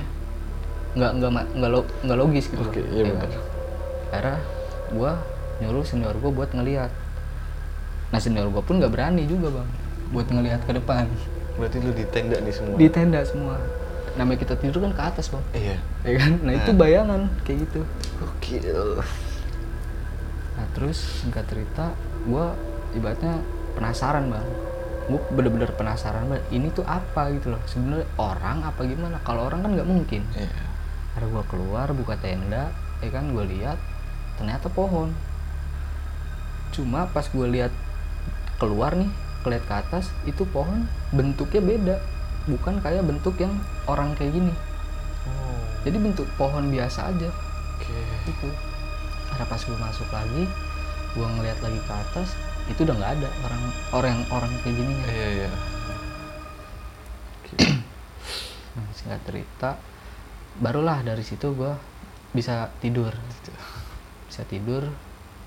Nggak 0.96 1.12
nggak 1.20 1.30
nggak 1.60 1.70
lo 1.72 1.80
nggak 2.04 2.18
logis 2.18 2.46
gitu 2.48 2.64
Oke, 2.64 2.80
Bang. 2.80 2.94
iya 2.94 3.04
Ya 3.04 3.16
kan? 3.20 3.32
akhirnya 4.12 4.38
gue 4.92 5.12
nyuruh 5.64 5.86
senior 5.88 6.12
gue 6.20 6.32
buat 6.32 6.52
ngeliat 6.52 6.92
nah 8.12 8.20
senior 8.20 8.52
gue 8.52 8.60
pun 8.60 8.76
nggak 8.76 8.92
berani 8.92 9.24
juga 9.24 9.48
bang 9.56 9.70
buat 10.12 10.28
ngeliat 10.28 10.68
ke 10.68 10.76
depan. 10.76 11.08
Berarti 11.56 11.78
lu 11.80 11.96
di 11.96 12.04
tenda 12.12 12.36
nih 12.40 12.52
semua? 12.52 12.76
Di 12.76 12.88
tenda 12.92 13.20
semua 13.24 13.56
namanya 14.20 14.40
kita 14.44 14.56
tidur 14.60 14.84
kan 14.84 14.94
ke 14.96 15.04
atas 15.04 15.32
bang 15.32 15.46
iya 15.56 15.78
ya 16.04 16.12
kan 16.20 16.32
nah 16.44 16.54
itu 16.54 16.72
bayangan 16.76 17.22
kayak 17.48 17.70
gitu 17.70 17.82
gokil 18.20 19.00
Nah 20.62 20.66
terus 20.78 21.02
singkat 21.24 21.50
cerita, 21.50 21.90
gue 22.30 22.46
ibaratnya 22.94 23.42
penasaran 23.74 24.30
bang. 24.30 24.48
Gue 25.10 25.20
bener-bener 25.34 25.74
penasaran 25.74 26.30
banget. 26.30 26.46
Ini 26.54 26.68
tuh 26.70 26.86
apa 26.86 27.34
gitu 27.34 27.56
loh. 27.56 27.62
Sebenarnya 27.66 28.08
orang 28.22 28.62
apa 28.62 28.86
gimana? 28.86 29.18
Kalau 29.26 29.50
orang 29.50 29.66
kan 29.66 29.72
nggak 29.74 29.90
mungkin. 29.90 30.22
iya 30.38 30.54
Ada 31.18 31.26
gue 31.28 31.44
keluar 31.50 31.92
buka 31.92 32.16
tenda, 32.22 32.72
ya 33.02 33.10
kan 33.10 33.34
gue 33.34 33.44
lihat 33.58 33.82
ternyata 34.38 34.70
pohon. 34.70 35.12
Cuma 36.72 37.10
pas 37.10 37.28
gue 37.28 37.48
lihat 37.52 37.74
keluar 38.62 38.96
nih, 38.96 39.10
keliat 39.44 39.66
ke 39.66 39.74
atas, 39.76 40.14
itu 40.24 40.46
pohon 40.48 40.86
bentuknya 41.12 41.60
beda. 41.60 41.96
Bukan 42.50 42.82
kayak 42.82 43.06
bentuk 43.06 43.38
yang 43.38 43.54
orang 43.86 44.14
kayak 44.18 44.34
gini. 44.34 44.54
oh. 45.28 45.62
Jadi 45.86 45.98
bentuk 45.98 46.28
pohon 46.38 46.70
biasa 46.74 47.14
aja. 47.14 47.30
Oke. 47.78 48.02
Itu 48.30 48.50
karena 49.32 49.46
pas 49.48 49.62
gue 49.64 49.78
masuk 49.80 50.10
lagi 50.12 50.44
gue 51.12 51.28
ngeliat 51.28 51.60
lagi 51.64 51.80
ke 51.88 51.94
atas 51.96 52.36
itu 52.68 52.84
udah 52.84 52.96
nggak 53.00 53.12
ada 53.20 53.30
orang 53.48 53.64
orang 53.92 54.18
orang 54.32 54.52
kayak 54.64 54.76
gini 54.76 54.94
iya 55.08 55.28
iya. 55.44 55.52
Nah, 58.72 58.88
singkat 58.96 59.20
cerita 59.28 59.76
barulah 60.60 61.04
dari 61.04 61.24
situ 61.24 61.52
gue 61.52 61.72
bisa 62.32 62.72
tidur. 62.80 63.12
Bisa 64.28 64.48
tidur. 64.48 64.88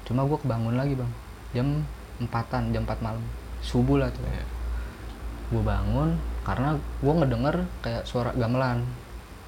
Cuma 0.04 0.28
gue 0.28 0.36
kebangun 0.36 0.76
lagi 0.76 0.92
bang. 0.96 1.12
Jam 1.56 1.68
empatan 2.20 2.76
jam 2.76 2.84
4 2.84 3.00
malam. 3.00 3.24
Subuh 3.64 3.96
lah 3.96 4.12
tuh. 4.12 4.24
Iya. 4.28 4.44
gue 5.52 5.60
bangun 5.60 6.16
karena 6.44 6.76
gue 6.76 7.12
ngedenger 7.12 7.56
kayak 7.80 8.04
suara 8.04 8.30
gamelan. 8.36 8.84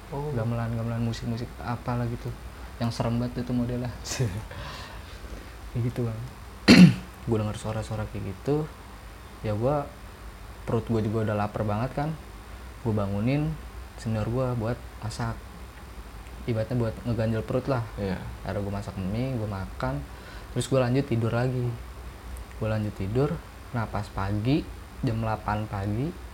Oh. 0.09 0.33
Gamelan 0.33 0.73
gamelan 0.73 1.05
musik 1.05 1.29
musik 1.29 1.45
apa 1.61 1.93
lah 1.93 2.09
gitu. 2.09 2.33
Yang 2.81 2.97
serem 2.97 3.21
banget 3.21 3.45
itu 3.45 3.53
modelnya. 3.53 3.93
Kayak 5.73 5.93
gitu 5.93 5.99
bang. 6.09 6.19
Gue 7.27 7.37
denger 7.37 7.57
suara-suara 7.59 8.07
kayak 8.09 8.33
gitu 8.33 8.65
ya 9.45 9.53
gue 9.53 9.75
perut 10.65 10.81
gue 10.89 11.01
juga 11.05 11.29
udah 11.29 11.35
lapar 11.37 11.61
banget 11.67 11.91
kan. 11.93 12.09
Gue 12.81 12.95
bangunin 12.97 13.53
senior 14.01 14.25
gue 14.25 14.47
buat 14.57 14.79
masak. 15.05 15.37
Ibaratnya 16.49 16.79
buat 16.79 16.95
ngeganjel 17.05 17.43
perut 17.45 17.67
lah. 17.69 17.83
Iya. 17.99 18.17
Akhirnya 18.41 18.61
gue 18.63 18.73
masak 18.73 18.95
mie 18.97 19.37
gue 19.37 19.49
makan 19.49 20.01
terus 20.55 20.65
gue 20.65 20.79
lanjut 20.81 21.05
tidur 21.05 21.29
lagi. 21.35 21.67
Gue 22.57 22.67
lanjut 22.71 22.95
tidur 22.97 23.29
nah 23.75 23.85
pas 23.85 24.07
pagi 24.09 24.63
jam 25.03 25.19
8 25.21 25.67
pagi 25.67 26.26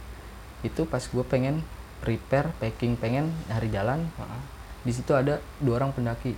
itu 0.63 0.87
pas 0.87 1.03
gue 1.03 1.23
pengen 1.27 1.61
prepare 1.99 2.51
packing 2.59 2.95
pengen 2.99 3.31
nyari 3.47 3.69
jalan 3.71 4.03
Heeh. 4.19 4.41
di 4.83 4.91
situ 4.91 5.11
ada 5.15 5.39
dua 5.63 5.79
orang 5.83 5.95
pendaki 5.95 6.35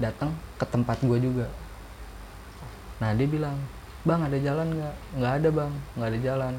datang 0.00 0.34
ke 0.58 0.64
tempat 0.66 0.98
gue 1.04 1.18
juga. 1.20 1.46
Nah 2.98 3.12
dia 3.14 3.28
bilang 3.28 3.56
bang 4.02 4.20
ada 4.24 4.38
jalan 4.40 4.68
nggak? 4.72 4.94
Nggak 5.20 5.32
ada 5.38 5.48
bang. 5.52 5.72
Nggak 5.96 6.08
ada 6.08 6.20
jalan. 6.20 6.54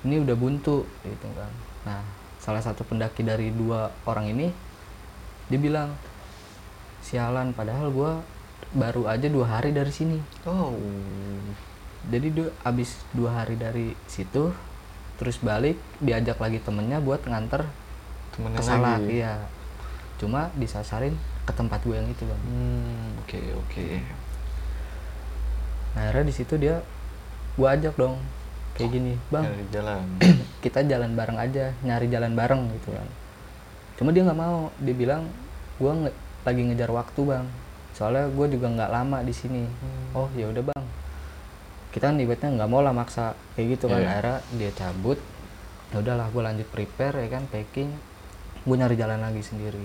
Ini 0.00 0.14
udah 0.24 0.36
buntu 0.36 0.88
gitu 1.04 1.28
kan 1.36 1.52
nah 1.80 2.04
salah 2.36 2.60
satu 2.60 2.84
pendaki 2.84 3.24
dari 3.24 3.48
dua 3.52 3.88
orang 4.04 4.36
ini 4.36 4.52
dia 5.48 5.60
bilang 5.60 5.96
sialan 7.00 7.56
padahal 7.56 7.88
gue 7.88 8.12
baru 8.76 9.08
aja 9.10 9.26
dua 9.26 9.58
hari 9.58 9.74
dari 9.74 9.90
sini. 9.90 10.18
Oh. 10.46 10.76
Jadi 12.06 12.28
dia 12.32 12.48
abis 12.62 13.02
dua 13.12 13.42
hari 13.42 13.58
dari 13.58 13.92
situ 14.06 14.54
terus 15.20 15.36
balik 15.38 15.76
diajak 16.00 16.40
lagi 16.40 16.64
temennya 16.64 16.96
buat 16.98 17.20
nganter 17.22 17.68
temennya 18.32 18.58
ke 18.58 18.64
Salak 18.64 19.04
lagi. 19.04 19.20
Iya. 19.20 19.34
Cuma 20.16 20.48
disasarin 20.56 21.12
ke 21.44 21.52
tempat 21.52 21.84
gue 21.84 21.92
yang 21.92 22.08
itu 22.08 22.24
bang. 22.24 22.40
Hmm 22.40 23.20
oke 23.20 23.40
oke. 23.60 23.84
Nah, 25.90 26.00
akhirnya 26.08 26.24
di 26.24 26.34
situ 26.34 26.54
dia 26.56 26.80
gue 27.58 27.68
ajak 27.68 28.00
dong 28.00 28.16
kayak 28.72 28.90
gini 28.94 29.12
bang 29.28 29.44
Nyari 29.44 29.64
jalan. 29.68 30.02
kita 30.64 30.80
jalan 30.86 31.12
bareng 31.12 31.36
aja 31.36 31.74
nyari 31.82 32.06
jalan 32.08 32.32
bareng 32.32 32.62
gitu 32.80 32.94
kan 32.94 33.08
cuma 33.98 34.16
dia 34.16 34.24
nggak 34.24 34.38
mau 34.38 34.72
dia 34.80 34.96
bilang 34.96 35.28
gue 35.76 35.92
nge- 35.92 36.18
lagi 36.40 36.60
ngejar 36.64 36.88
waktu 36.88 37.20
bang. 37.20 37.44
Soalnya 37.92 38.32
gue 38.32 38.46
juga 38.48 38.72
nggak 38.72 38.88
lama 38.88 39.20
di 39.20 39.34
sini. 39.34 39.68
Hmm. 39.68 40.24
oh 40.24 40.28
ya 40.32 40.48
udah 40.48 40.64
bang 40.64 40.79
kita 41.90 42.06
kan 42.06 42.16
ibaratnya 42.16 42.50
nggak 42.54 42.70
mau 42.70 42.80
lah 42.80 42.94
maksa 42.94 43.34
kayak 43.54 43.78
gitu 43.78 43.90
kan. 43.90 43.98
Iya. 43.98 44.08
akhirnya 44.14 44.36
dia 44.54 44.70
cabut. 44.72 45.18
Ya 45.90 45.96
udahlah 45.98 46.26
gue 46.30 46.42
lanjut 46.42 46.68
prepare 46.70 47.16
ya 47.18 47.28
kan 47.28 47.44
packing. 47.50 47.90
Gue 48.62 48.76
nyari 48.78 48.94
jalan 48.94 49.18
lagi 49.18 49.42
sendiri. 49.42 49.82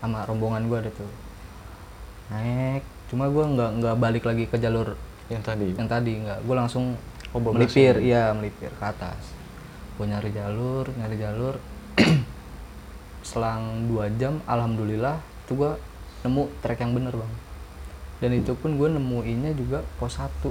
Sama 0.00 0.28
rombongan 0.28 0.68
gue 0.68 0.78
ada 0.78 0.90
tuh. 0.92 1.10
Naik. 2.30 2.84
Cuma 3.08 3.26
gue 3.26 3.44
nggak 3.44 3.70
nggak 3.80 3.96
balik 3.96 4.24
lagi 4.28 4.44
ke 4.46 4.60
jalur 4.60 4.94
yang 5.32 5.40
tadi? 5.40 5.72
yang 5.72 5.88
tadi 5.88 6.12
nggak. 6.20 6.38
Gue 6.44 6.56
langsung 6.56 6.96
Oh, 7.30 7.38
melipir. 7.38 7.94
iya 8.02 8.34
melipir 8.34 8.74
ke 8.74 8.84
atas. 8.84 9.30
Gue 9.94 10.10
nyari 10.10 10.34
jalur 10.34 10.90
nyari 10.98 11.16
jalur. 11.16 11.54
Selang 13.22 13.86
dua 13.86 14.10
jam 14.16 14.40
alhamdulillah 14.44 15.20
itu 15.46 15.52
gue 15.54 15.72
nemu 16.26 16.42
trek 16.60 16.82
yang 16.82 16.92
bener 16.92 17.14
bang. 17.14 17.32
Dan 18.20 18.30
itu 18.36 18.52
pun 18.52 18.76
gue 18.76 18.88
nemuinnya 18.90 19.54
juga 19.54 19.80
pos 19.96 20.18
satu 20.18 20.50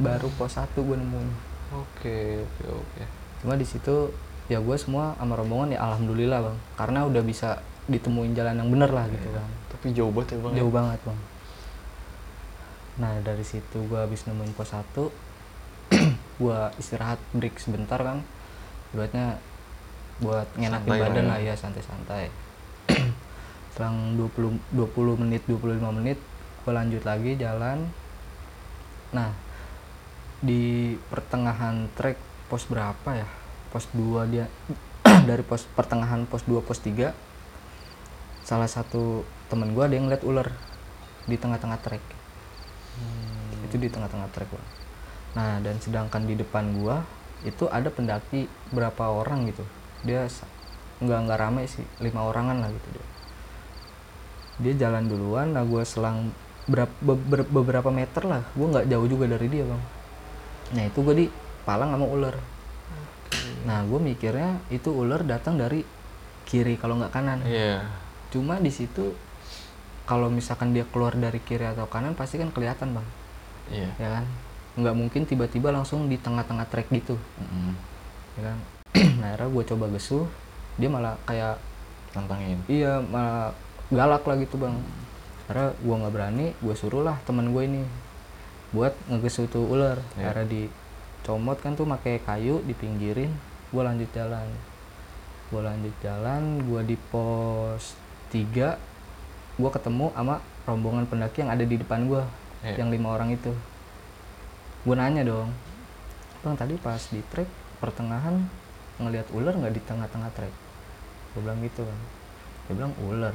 baru 0.00 0.32
pos 0.34 0.56
satu 0.56 0.82
gue 0.82 0.96
nemuin. 0.96 1.30
Oke 1.76 2.42
oke 2.42 2.64
oke. 2.72 3.02
Cuma 3.44 3.54
di 3.54 3.68
situ 3.68 4.10
ya 4.50 4.58
gue 4.58 4.76
semua 4.80 5.14
sama 5.20 5.38
rombongan 5.38 5.76
ya 5.76 5.80
alhamdulillah 5.84 6.40
bang. 6.42 6.56
Karena 6.74 7.04
udah 7.06 7.22
bisa 7.22 7.60
ditemuin 7.90 8.32
jalan 8.34 8.54
yang 8.58 8.70
bener 8.70 8.90
lah 8.90 9.06
gitu 9.10 9.28
kan 9.34 9.60
tapi 9.80 9.96
jauh 9.96 10.12
banget 10.12 10.36
ya 10.36 10.38
bang 10.44 10.52
ya? 10.52 10.58
jauh 10.60 10.72
banget 10.76 11.00
bang. 11.08 11.20
Nah 13.00 13.12
dari 13.24 13.44
situ 13.48 13.78
gua 13.88 14.04
habis 14.04 14.28
nemuin 14.28 14.52
pos 14.52 14.76
satu 14.76 15.08
gua 16.42 16.68
istirahat 16.76 17.16
break 17.32 17.56
sebentar 17.56 17.96
kan 17.96 18.20
buatnya 18.92 19.40
buat 20.20 20.44
ngenakin 20.60 20.84
Santai 20.84 21.00
lah 21.00 21.08
badan 21.08 21.24
ya. 21.24 21.30
lah 21.32 21.38
ya. 21.40 21.54
santai-santai. 21.56 22.24
Selang 23.72 24.20
20 24.20 24.76
20 24.76 25.22
menit 25.24 25.42
25 25.48 25.96
menit 25.96 26.18
gue 26.60 26.72
lanjut 26.76 27.02
lagi 27.08 27.40
jalan. 27.40 27.88
Nah 29.16 29.32
di 30.40 30.96
pertengahan 31.12 31.92
trek 31.92 32.16
pos 32.48 32.64
berapa 32.64 33.10
ya? 33.12 33.28
Pos 33.70 33.86
2 33.92 34.32
dia 34.32 34.48
dari 35.28 35.44
pos 35.44 35.68
pertengahan 35.76 36.24
pos 36.24 36.42
2 36.48 36.64
pos 36.64 36.80
3 36.80 37.12
salah 38.44 38.66
satu 38.66 39.22
temen 39.52 39.76
gua 39.76 39.86
ada 39.86 39.94
yang 39.94 40.08
lihat 40.10 40.26
ular 40.26 40.48
di 41.28 41.36
tengah-tengah 41.38 41.78
trek 41.78 42.02
itu 43.70 43.76
di 43.78 43.86
tengah-tengah 43.86 44.26
trek 44.34 44.50
Bang. 44.50 44.68
nah 45.30 45.52
dan 45.62 45.78
sedangkan 45.78 46.26
di 46.26 46.34
depan 46.34 46.74
gua 46.74 47.06
itu 47.46 47.70
ada 47.72 47.88
pendaki 47.88 48.50
berapa 48.68 49.08
orang 49.08 49.48
gitu. 49.48 49.64
Dia 50.04 50.28
nggak 51.00 51.20
nggak 51.24 51.38
rame 51.40 51.64
sih 51.64 51.86
lima 52.02 52.26
orangan 52.26 52.60
lah 52.60 52.68
gitu 52.68 52.88
dia. 52.92 53.06
Dia 54.60 54.72
jalan 54.88 55.06
duluan 55.06 55.54
nah 55.54 55.62
gua 55.64 55.86
selang 55.86 56.34
berapa 56.66 56.92
beberapa 57.48 57.88
meter 57.94 58.26
lah. 58.26 58.42
Gua 58.58 58.74
nggak 58.74 58.90
jauh 58.90 59.06
juga 59.06 59.30
dari 59.30 59.46
dia 59.46 59.64
bang 59.64 59.99
nah 60.74 60.82
itu 60.86 60.98
gua 61.02 61.14
di 61.14 61.26
palang 61.66 61.92
sama 61.94 62.06
ular. 62.06 62.36
Nah 63.64 63.84
gue 63.84 64.00
mikirnya 64.00 64.58
itu 64.72 64.90
ular 64.90 65.22
datang 65.22 65.60
dari 65.60 65.84
kiri 66.48 66.74
kalau 66.80 66.98
nggak 66.98 67.12
kanan. 67.14 67.40
Iya. 67.46 67.86
cuma 68.30 68.62
di 68.62 68.70
situ 68.70 69.10
kalau 70.06 70.30
misalkan 70.30 70.70
dia 70.70 70.86
keluar 70.86 71.18
dari 71.18 71.42
kiri 71.42 71.66
atau 71.66 71.90
kanan 71.90 72.14
pasti 72.14 72.38
kan 72.38 72.50
kelihatan 72.54 72.94
bang. 72.94 73.06
Iya. 73.70 73.90
ya 73.98 74.08
kan? 74.18 74.24
Nggak 74.78 74.94
mungkin 74.96 75.22
tiba-tiba 75.26 75.74
langsung 75.74 76.06
di 76.06 76.18
tengah-tengah 76.18 76.66
trek 76.70 76.90
gitu. 76.94 77.18
Mm-mm. 77.38 77.74
ya 78.38 78.42
kan? 78.50 78.58
Nah 79.20 79.34
akhirnya 79.34 79.50
gue 79.50 79.64
coba 79.74 79.84
gesuh 79.94 80.26
dia 80.80 80.88
malah 80.88 81.14
kayak 81.28 81.58
Tantangin. 82.10 82.58
iya 82.66 82.98
malah 82.98 83.54
galak 83.90 84.26
lah 84.26 84.36
gitu 84.38 84.58
bang. 84.58 84.74
Akhirnya 85.46 85.74
gue 85.78 85.94
nggak 85.94 86.14
berani 86.14 86.46
gue 86.58 86.74
suruh 86.74 87.02
lah 87.06 87.18
teman 87.26 87.50
gue 87.50 87.62
ini 87.66 87.82
buat 88.70 88.94
ngegesuh 89.10 89.50
tuh 89.50 89.66
ular. 89.66 89.98
Iya. 90.14 90.30
akhirnya 90.30 90.46
dicomot 90.46 91.58
kan 91.58 91.74
tuh 91.74 91.86
pakai 91.86 92.22
kayu 92.22 92.62
dipinggirin 92.64 93.30
gue 93.70 93.82
lanjut 93.82 94.10
jalan. 94.14 94.46
Gue 95.50 95.60
lanjut 95.62 95.94
jalan 95.98 96.62
gue 96.62 96.80
di 96.86 96.96
pos 97.10 97.98
3 98.30 98.78
gue 99.60 99.70
ketemu 99.74 100.14
sama 100.14 100.38
rombongan 100.64 101.04
pendaki 101.04 101.42
yang 101.42 101.50
ada 101.50 101.64
di 101.66 101.76
depan 101.76 102.06
gue 102.06 102.22
Iya. 102.60 102.84
yang 102.84 102.92
lima 102.92 103.16
orang 103.16 103.32
itu. 103.32 103.50
Gue 104.84 104.94
nanya 104.94 105.24
dong 105.24 105.50
bang 106.40 106.56
tadi 106.56 106.72
pas 106.80 107.00
di 107.12 107.20
trek 107.28 107.44
pertengahan 107.84 108.48
ngelihat 108.96 109.28
ular 109.36 109.52
nggak 109.52 109.76
di 109.76 109.82
tengah-tengah 109.84 110.30
trek? 110.32 110.52
Gue 111.34 111.40
bilang 111.44 111.60
gitu 111.60 111.82
kan 111.84 111.98
dia 112.68 112.74
bilang 112.78 112.94
ular. 113.02 113.34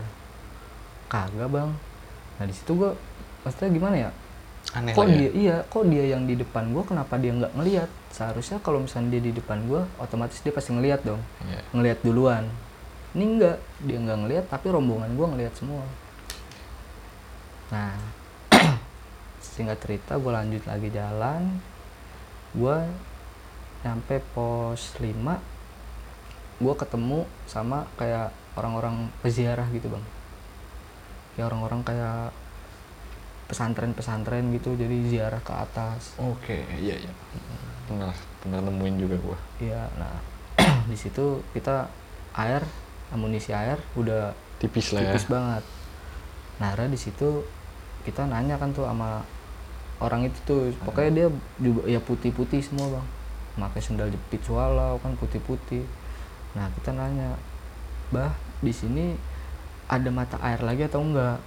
Kagak 1.11 1.49
bang. 1.51 1.69
Nah 2.39 2.45
di 2.47 2.53
situ 2.55 2.71
gue 2.73 2.91
maksudnya 3.43 3.69
gimana 3.69 3.95
ya 3.97 4.09
Aneh 4.73 4.91
kok 4.97 5.05
lah 5.05 5.13
ya. 5.13 5.17
dia 5.19 5.31
iya 5.35 5.55
kok 5.67 5.85
dia 5.85 6.03
yang 6.09 6.25
di 6.25 6.35
depan 6.35 6.73
gue 6.73 6.83
kenapa 6.83 7.15
dia 7.21 7.31
nggak 7.31 7.53
ngelihat 7.53 7.89
seharusnya 8.09 8.57
kalau 8.63 8.81
misalnya 8.81 9.19
dia 9.19 9.23
di 9.29 9.33
depan 9.37 9.61
gue 9.69 9.81
otomatis 10.01 10.41
dia 10.41 10.49
pasti 10.49 10.73
ngelihat 10.73 11.05
dong. 11.05 11.21
Iya. 11.45 11.61
ngelihat 11.75 11.99
duluan. 12.01 12.45
Ini 13.15 13.23
enggak 13.23 13.57
dia 13.85 13.97
nggak 14.01 14.19
ngelihat 14.25 14.45
tapi 14.49 14.67
rombongan 14.73 15.11
gue 15.13 15.27
ngelihat 15.35 15.53
semua. 15.53 15.85
Nah 17.69 17.93
singkat 19.53 19.77
cerita 19.83 20.17
gue 20.17 20.31
lanjut 20.33 20.63
lagi 20.65 20.89
jalan. 20.89 21.43
Gue 22.55 22.77
nyampe 23.85 24.17
pos 24.33 24.97
5 24.97 25.53
gue 26.55 26.73
ketemu 26.79 27.27
sama 27.45 27.83
kayak 27.99 28.31
orang-orang 28.55 29.11
peziarah 29.19 29.67
gitu 29.75 29.91
bang. 29.91 30.05
Kayak 31.35 31.47
orang-orang 31.51 31.81
kayak 31.83 32.31
pesantren-pesantren 33.45 34.49
gitu 34.57 34.73
jadi 34.73 34.95
ziarah 35.05 35.41
ke 35.41 35.53
atas 35.53 36.17
Oke, 36.17 36.65
iya 36.81 36.97
iya. 36.97 37.13
Pernah 37.85 38.09
pernah 38.41 38.59
nemuin 38.65 38.95
juga 38.97 39.15
gua. 39.21 39.37
Iya, 39.61 39.85
nah 40.01 40.17
di 40.91 40.97
situ 40.97 41.41
kita 41.53 41.85
air, 42.33 42.65
amunisi 43.13 43.53
air 43.53 43.77
udah 43.93 44.33
Tipis 44.57 44.95
lah 44.95 45.05
ya. 45.05 45.13
tipis 45.13 45.27
banget. 45.29 45.63
Nah, 46.57 46.71
di 46.73 46.99
situ 46.99 47.43
kita 48.07 48.25
nanya 48.25 48.55
kan 48.55 48.71
tuh 48.71 48.87
sama 48.87 49.21
orang 49.99 50.27
itu 50.27 50.39
tuh, 50.45 50.59
pokoknya 50.83 51.11
dia 51.11 51.27
juga 51.59 51.81
ya 51.87 51.99
putih-putih 51.99 52.59
semua 52.63 52.99
bang, 52.99 53.07
pakai 53.59 53.81
sendal 53.81 54.11
jepit 54.11 54.43
walau 54.51 54.99
kan 54.99 55.15
putih-putih. 55.19 55.83
Nah 56.55 56.67
kita 56.79 56.95
nanya, 56.95 57.35
bah 58.11 58.31
di 58.63 58.71
sini 58.71 59.15
ada 59.91 60.09
mata 60.09 60.39
air 60.41 60.59
lagi 60.63 60.87
atau 60.87 61.03
enggak? 61.03 61.39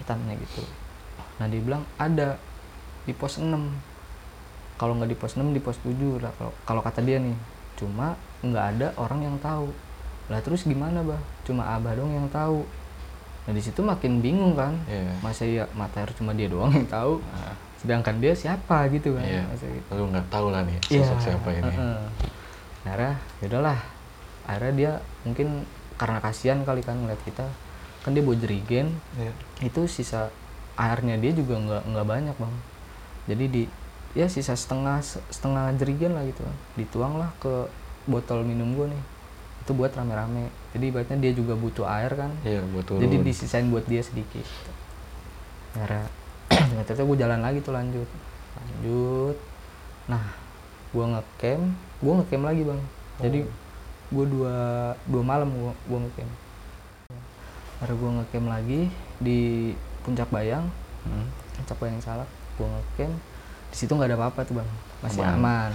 Kita 0.00 0.16
nanya 0.16 0.40
gitu. 0.40 0.64
Nah 1.38 1.46
dia 1.50 1.60
bilang 1.60 1.82
ada 1.98 2.38
di 3.04 3.12
pos 3.12 3.36
6 3.36 3.50
kalau 4.74 4.98
nggak 4.98 5.10
di 5.10 5.18
pos 5.18 5.34
6 5.38 5.54
di 5.54 5.60
pos 5.62 5.78
7 5.82 6.18
lah 6.18 6.32
kalau 6.38 6.52
kalau 6.66 6.80
kata 6.82 7.00
dia 7.02 7.18
nih. 7.22 7.34
Cuma 7.74 8.14
nggak 8.42 8.64
ada 8.78 8.86
orang 8.98 9.20
yang 9.26 9.36
tahu. 9.42 9.70
Lah 10.30 10.40
terus 10.40 10.64
gimana 10.64 11.02
bah? 11.02 11.18
Cuma 11.42 11.66
abah 11.74 11.94
dong 11.98 12.10
yang 12.14 12.26
tahu. 12.30 12.62
Nah 13.44 13.52
di 13.52 13.60
situ 13.60 13.82
makin 13.84 14.22
bingung 14.24 14.56
kan. 14.56 14.72
Iya. 14.88 15.12
masa 15.20 15.42
ya 15.44 15.64
mata 15.76 16.00
air 16.00 16.10
cuma 16.16 16.32
dia 16.32 16.48
doang 16.48 16.72
yang 16.72 16.88
tahu? 16.88 17.20
Nah, 17.20 17.54
sedangkan 17.76 18.16
dia 18.22 18.32
siapa 18.32 18.88
gitu 18.88 19.14
kan? 19.18 19.26
Iya. 19.26 19.42
masa 19.44 19.66
gitu. 19.68 19.88
Lu 19.94 20.08
nggak 20.08 20.26
tahu 20.32 20.46
lah 20.48 20.62
nih 20.64 20.78
Iya, 20.88 21.02
sosok 21.04 21.18
siapa 21.20 21.48
ini. 21.52 21.70
heeh. 21.70 22.00
Nah, 22.84 22.90
akhirnya 22.94 23.14
yaudahlah 23.44 23.78
akhirnya 24.44 24.72
dia 24.76 24.92
mungkin 25.24 25.48
karena 26.00 26.18
kasihan 26.24 26.58
kali 26.64 26.80
kan 26.80 26.96
ngeliat 26.98 27.20
kita. 27.26 27.46
Kan 28.06 28.12
dia 28.16 28.22
bawa 28.24 28.36
jerigen. 28.38 28.96
Iya. 29.18 29.32
itu 29.60 29.84
sisa 29.90 30.28
airnya 30.74 31.14
dia 31.18 31.32
juga 31.34 31.54
nggak 31.58 31.82
nggak 31.94 32.06
banyak 32.06 32.36
bang. 32.36 32.54
Jadi 33.30 33.44
di 33.50 33.62
ya 34.14 34.26
sisa 34.30 34.54
setengah 34.54 35.02
setengah 35.30 35.74
jerigen 35.78 36.14
lah 36.14 36.22
gitu. 36.26 36.42
Kan 36.42 36.56
dituang 36.78 37.14
lah 37.18 37.30
ke 37.38 37.70
botol 38.06 38.46
minum 38.46 38.74
gue 38.74 38.86
nih. 38.90 39.02
Itu 39.64 39.72
buat 39.72 39.94
rame-rame. 39.94 40.50
Jadi 40.76 40.84
ibaratnya 40.90 41.18
dia 41.18 41.32
juga 41.32 41.54
butuh 41.56 41.86
air 41.88 42.12
kan. 42.14 42.30
Iya, 42.44 42.62
buat 42.68 42.84
turun. 42.84 43.00
jadi 43.02 43.16
disisain 43.22 43.66
buat 43.70 43.86
dia 43.86 44.02
sedikit. 44.02 44.44
Akhirnya 45.78 46.06
ternyata 46.84 47.02
gue 47.02 47.16
jalan 47.18 47.40
lagi 47.40 47.58
tuh 47.62 47.74
lanjut. 47.74 48.08
Lanjut. 48.58 49.36
Nah 50.10 50.24
gue 50.90 51.04
ngecamp. 51.06 51.64
Gue 52.02 52.12
ngecamp 52.22 52.44
lagi 52.44 52.62
bang. 52.66 52.80
Jadi 53.22 53.38
gue 54.14 54.26
dua 54.28 54.56
dua 55.06 55.22
malam 55.22 55.48
gue 55.50 55.72
gue 55.86 55.98
ngecamp. 56.02 56.32
Akhirnya 57.82 57.96
gue 57.98 58.10
ngecamp 58.20 58.46
lagi 58.50 58.80
di 59.22 59.40
puncak 60.04 60.28
bayang 60.28 60.68
Hmm. 61.02 61.28
puncak 61.54 61.76
bayang 61.78 61.98
salak 61.98 62.24
gue 62.54 62.64
ngecamp 62.64 63.12
di 63.68 63.76
situ 63.76 63.90
nggak 63.90 64.08
ada 64.08 64.16
apa-apa 64.18 64.40
tuh 64.42 64.56
bang 64.56 64.68
masih 65.00 65.20
Aman. 65.20 65.34
aman 65.34 65.70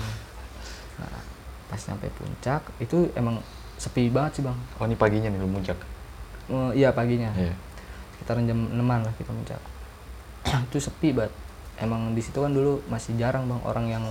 nah 0.98 1.22
pas 1.66 1.78
sampai 1.78 2.10
puncak 2.12 2.62
itu 2.78 3.14
emang 3.14 3.38
sepi 3.76 4.08
banget 4.08 4.32
sih 4.36 4.44
bang 4.44 4.58
Oh, 4.76 4.84
ini 4.84 4.94
paginya 4.94 5.28
nih 5.28 5.38
lu 5.38 5.46
muncak. 5.46 5.78
Eh, 6.48 6.72
iya 6.76 6.90
paginya 6.90 7.30
Iya. 7.32 7.54
sekitar 8.12 8.42
jam 8.42 8.58
6 8.70 8.82
lah 8.82 9.14
kita 9.14 9.30
puncak 9.30 9.62
itu 10.66 10.78
sepi 10.80 11.14
banget 11.14 11.30
emang 11.78 12.12
di 12.12 12.20
situ 12.20 12.36
kan 12.36 12.50
dulu 12.50 12.82
masih 12.86 13.14
jarang 13.16 13.46
bang 13.46 13.62
orang 13.64 13.86
yang 13.88 14.06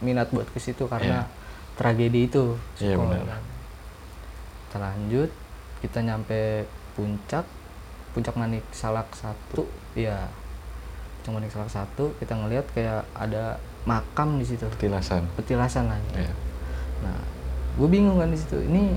minat 0.00 0.28
buat 0.28 0.44
ke 0.46 0.58
situ 0.58 0.84
karena 0.84 1.30
tragedi 1.72 2.26
itu 2.26 2.58
Iya, 2.76 2.98
Suko, 2.98 3.06
benar. 3.06 3.22
kan. 3.30 3.42
kita 4.66 4.76
lanjut 4.80 5.30
kita 5.78 5.98
nyampe 6.02 6.66
puncak 6.92 7.46
puncak 8.10 8.34
manik 8.34 8.64
salak 8.70 9.06
satu 9.14 9.64
iya 9.94 10.26
puncak 11.20 11.32
manik 11.38 11.50
salak 11.50 11.70
satu 11.70 12.10
kita 12.18 12.34
ngelihat 12.34 12.66
kayak 12.72 13.06
ada 13.14 13.56
makam 13.84 14.36
di 14.36 14.44
situ 14.44 14.66
Petilasan. 14.68 15.24
petilasan 15.34 15.88
lah 15.88 16.00
Iya. 16.12 16.32
Nah, 17.00 17.16
gue 17.80 17.88
bingung 17.88 18.20
kan 18.20 18.28
di 18.28 18.36
situ. 18.36 18.60
Ini 18.60 18.92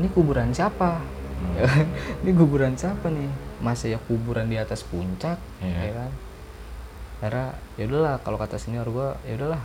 ini 0.00 0.08
kuburan 0.08 0.48
siapa? 0.56 1.04
Hmm. 1.04 1.56
ini 2.24 2.32
kuburan 2.32 2.72
siapa 2.72 3.12
nih? 3.12 3.28
Masa 3.60 3.92
ya 3.92 4.00
kuburan 4.00 4.48
di 4.48 4.56
atas 4.56 4.88
puncak, 4.88 5.36
Iya. 5.60 5.76
ya 5.84 5.92
kan? 5.92 6.10
Karena 7.20 7.44
ya 7.76 7.84
udahlah 7.84 8.16
kalau 8.24 8.40
kata 8.40 8.56
senior 8.56 8.88
gue, 8.88 9.08
ya 9.28 9.36
udahlah 9.36 9.60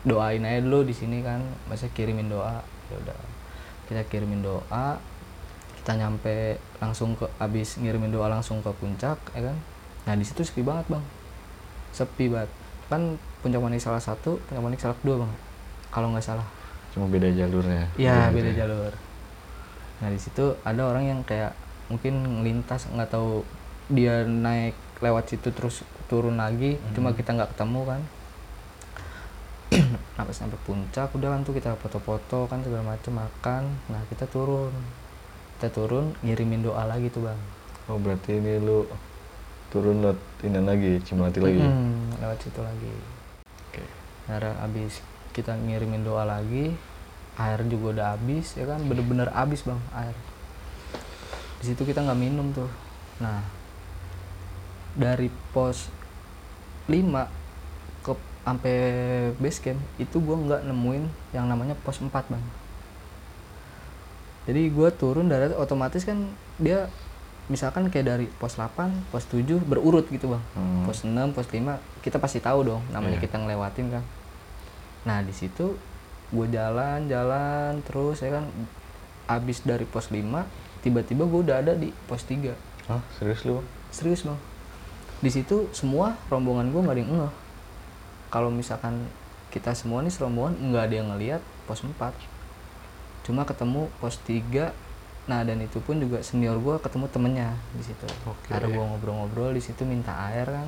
doain 0.00 0.40
aja 0.40 0.64
dulu 0.64 0.88
di 0.88 0.96
sini 0.96 1.20
kan, 1.20 1.44
masa 1.68 1.84
kirimin 1.92 2.32
doa, 2.32 2.64
ya 2.88 2.96
udah 2.96 3.20
kita 3.86 4.00
kirimin 4.08 4.40
doa, 4.40 4.96
kita 5.80 5.96
nyampe 5.96 6.54
langsung 6.76 7.12
ke 7.14 7.24
abis 7.36 7.76
ngirimin 7.76 8.08
doa 8.08 8.28
langsung 8.28 8.60
ke 8.60 8.68
puncak, 8.70 9.16
ya 9.32 9.42
kan? 9.42 9.56
Nah 10.04 10.14
di 10.14 10.22
situ 10.22 10.40
sepi 10.40 10.60
banget 10.60 10.86
bang, 10.88 11.04
sepi 11.90 12.28
banget. 12.28 12.50
Kan 12.86 13.16
puncak 13.40 13.58
manik 13.58 13.80
salah 13.80 13.98
satu, 13.98 14.36
puncak 14.42 14.60
manik 14.60 14.78
salah 14.78 14.96
dua 15.00 15.24
bang, 15.24 15.32
kalau 15.88 16.12
nggak 16.12 16.22
salah. 16.22 16.44
Cuma 16.90 17.06
beda 17.06 17.28
jalurnya. 17.28 17.88
Iya 17.94 18.28
Gitu 18.28 18.34
beda 18.36 18.50
ya. 18.50 18.56
jalur. 18.60 18.92
Nah 20.00 20.08
di 20.08 20.18
situ 20.18 20.44
ada 20.60 20.82
orang 20.84 21.04
yang 21.06 21.20
kayak 21.22 21.52
mungkin 21.86 22.14
ngelintas 22.38 22.86
nggak 22.88 23.10
tahu 23.10 23.42
dia 23.88 24.22
naik 24.22 24.72
lewat 25.00 25.26
situ 25.26 25.50
terus 25.50 25.82
turun 26.06 26.36
lagi 26.36 26.76
Hmm. 26.76 26.92
cuma 26.92 27.10
kita 27.10 27.32
nggak 27.32 27.50
ketemu 27.52 27.80
kan 27.84 28.00
sampai 30.14 30.34
sampai 30.34 30.58
puncak 30.62 31.10
udah 31.10 31.28
kan 31.30 31.40
tuh 31.42 31.50
kita 31.52 31.74
foto-foto 31.74 32.46
kan 32.46 32.58
segala 32.60 32.82
macem 32.86 33.14
makan 33.14 33.62
nah 33.86 34.02
kita 34.06 34.26
turun 34.26 34.70
kita 35.60 35.76
turun 35.76 36.16
ngirimin 36.24 36.64
doa 36.64 36.88
lagi 36.88 37.12
tuh 37.12 37.28
bang. 37.28 37.36
Oh 37.84 38.00
berarti 38.00 38.40
ini 38.40 38.56
lu 38.64 38.88
turun 39.68 40.00
lewat 40.00 40.16
ini 40.40 40.56
lagi, 40.56 40.92
Cimati 41.04 41.36
lagi. 41.36 41.60
Mm, 41.60 42.16
lewat 42.16 42.40
situ 42.40 42.64
lagi. 42.64 42.88
Oke. 43.68 43.84
Akhirnya 44.24 44.56
abis 44.64 45.04
kita 45.36 45.52
ngirimin 45.60 46.00
doa 46.00 46.24
lagi 46.24 46.72
air 47.36 47.60
juga 47.68 47.92
udah 47.92 48.06
habis 48.16 48.56
ya 48.56 48.64
kan? 48.72 48.80
Bener-bener 48.88 49.28
habis 49.36 49.60
bang 49.60 49.76
air. 49.92 50.16
Di 51.60 51.68
situ 51.68 51.84
kita 51.84 52.08
nggak 52.08 52.16
minum 52.16 52.56
tuh. 52.56 52.72
Nah 53.20 53.44
dari 54.96 55.28
pos 55.52 55.92
5 56.88 56.96
ke 58.00 58.12
sampai 58.48 58.76
base 59.36 59.60
camp 59.60 59.80
itu 60.00 60.24
gua 60.24 60.40
nggak 60.40 60.72
nemuin 60.72 61.04
yang 61.36 61.44
namanya 61.52 61.76
pos 61.84 62.00
4 62.00 62.08
bang 62.08 62.44
jadi 64.44 64.68
gua 64.68 64.88
turun 64.90 65.26
dari 65.26 65.52
otomatis 65.52 66.02
kan 66.02 66.16
dia 66.56 66.88
misalkan 67.46 67.88
kayak 67.88 68.06
dari 68.06 68.26
pos 68.30 68.54
8 68.54 68.70
pos 69.10 69.26
7 69.26 69.42
berurut 69.60 70.06
gitu 70.06 70.30
bang 70.30 70.42
Hmm. 70.54 70.86
pos 70.86 71.02
6 71.02 71.12
pos 71.30 71.46
5 71.46 71.60
kita 72.00 72.16
pasti 72.16 72.38
tahu 72.38 72.62
dong 72.64 72.82
namanya 72.88 73.16
Iya. 73.16 73.24
kita 73.26 73.36
ngelewatin 73.36 73.86
kan 73.90 74.04
nah 75.00 75.18
di 75.18 75.32
situ 75.32 75.74
gue 76.30 76.46
jalan 76.48 77.04
jalan 77.04 77.82
terus 77.82 78.20
ya 78.20 78.30
kan 78.32 78.46
abis 79.28 79.60
dari 79.60 79.82
pos 79.82 80.08
5 80.08 80.22
tiba-tiba 80.80 81.24
gue 81.24 81.40
udah 81.42 81.56
ada 81.58 81.72
di 81.74 81.90
pos 82.06 82.22
3 82.22 82.54
Hah, 82.86 83.02
serius 83.12 83.42
lu? 83.42 83.58
Bang? 83.58 83.66
serius 83.90 84.22
bang 84.22 84.38
di 85.18 85.28
situ 85.28 85.68
semua 85.70 86.14
rombongan 86.26 86.70
gue 86.70 86.80
nggak 86.80 86.94
ada 86.94 87.02
yang 87.02 87.12
ngeh 87.12 87.32
kalau 88.28 88.48
misalkan 88.48 89.04
kita 89.50 89.74
semua 89.74 90.00
nih 90.00 90.08
serombongan 90.08 90.54
nggak 90.62 90.82
ada 90.82 90.94
yang 90.94 91.08
ngelihat 91.10 91.42
pos 91.66 91.82
4 91.82 91.90
cuma 93.22 93.44
ketemu 93.44 93.88
pos 93.98 94.16
3 94.24 94.72
nah 95.28 95.46
dan 95.46 95.60
itu 95.62 95.78
pun 95.78 96.00
juga 96.00 96.24
senior 96.24 96.58
gue 96.58 96.76
ketemu 96.80 97.06
temennya 97.06 97.48
di 97.76 97.84
situ. 97.84 98.06
Oke. 98.26 98.50
ada 98.50 98.66
gue 98.66 98.80
ngobrol-ngobrol 98.82 99.54
di 99.54 99.62
situ 99.62 99.84
minta 99.84 100.10
air 100.26 100.48
kan 100.48 100.66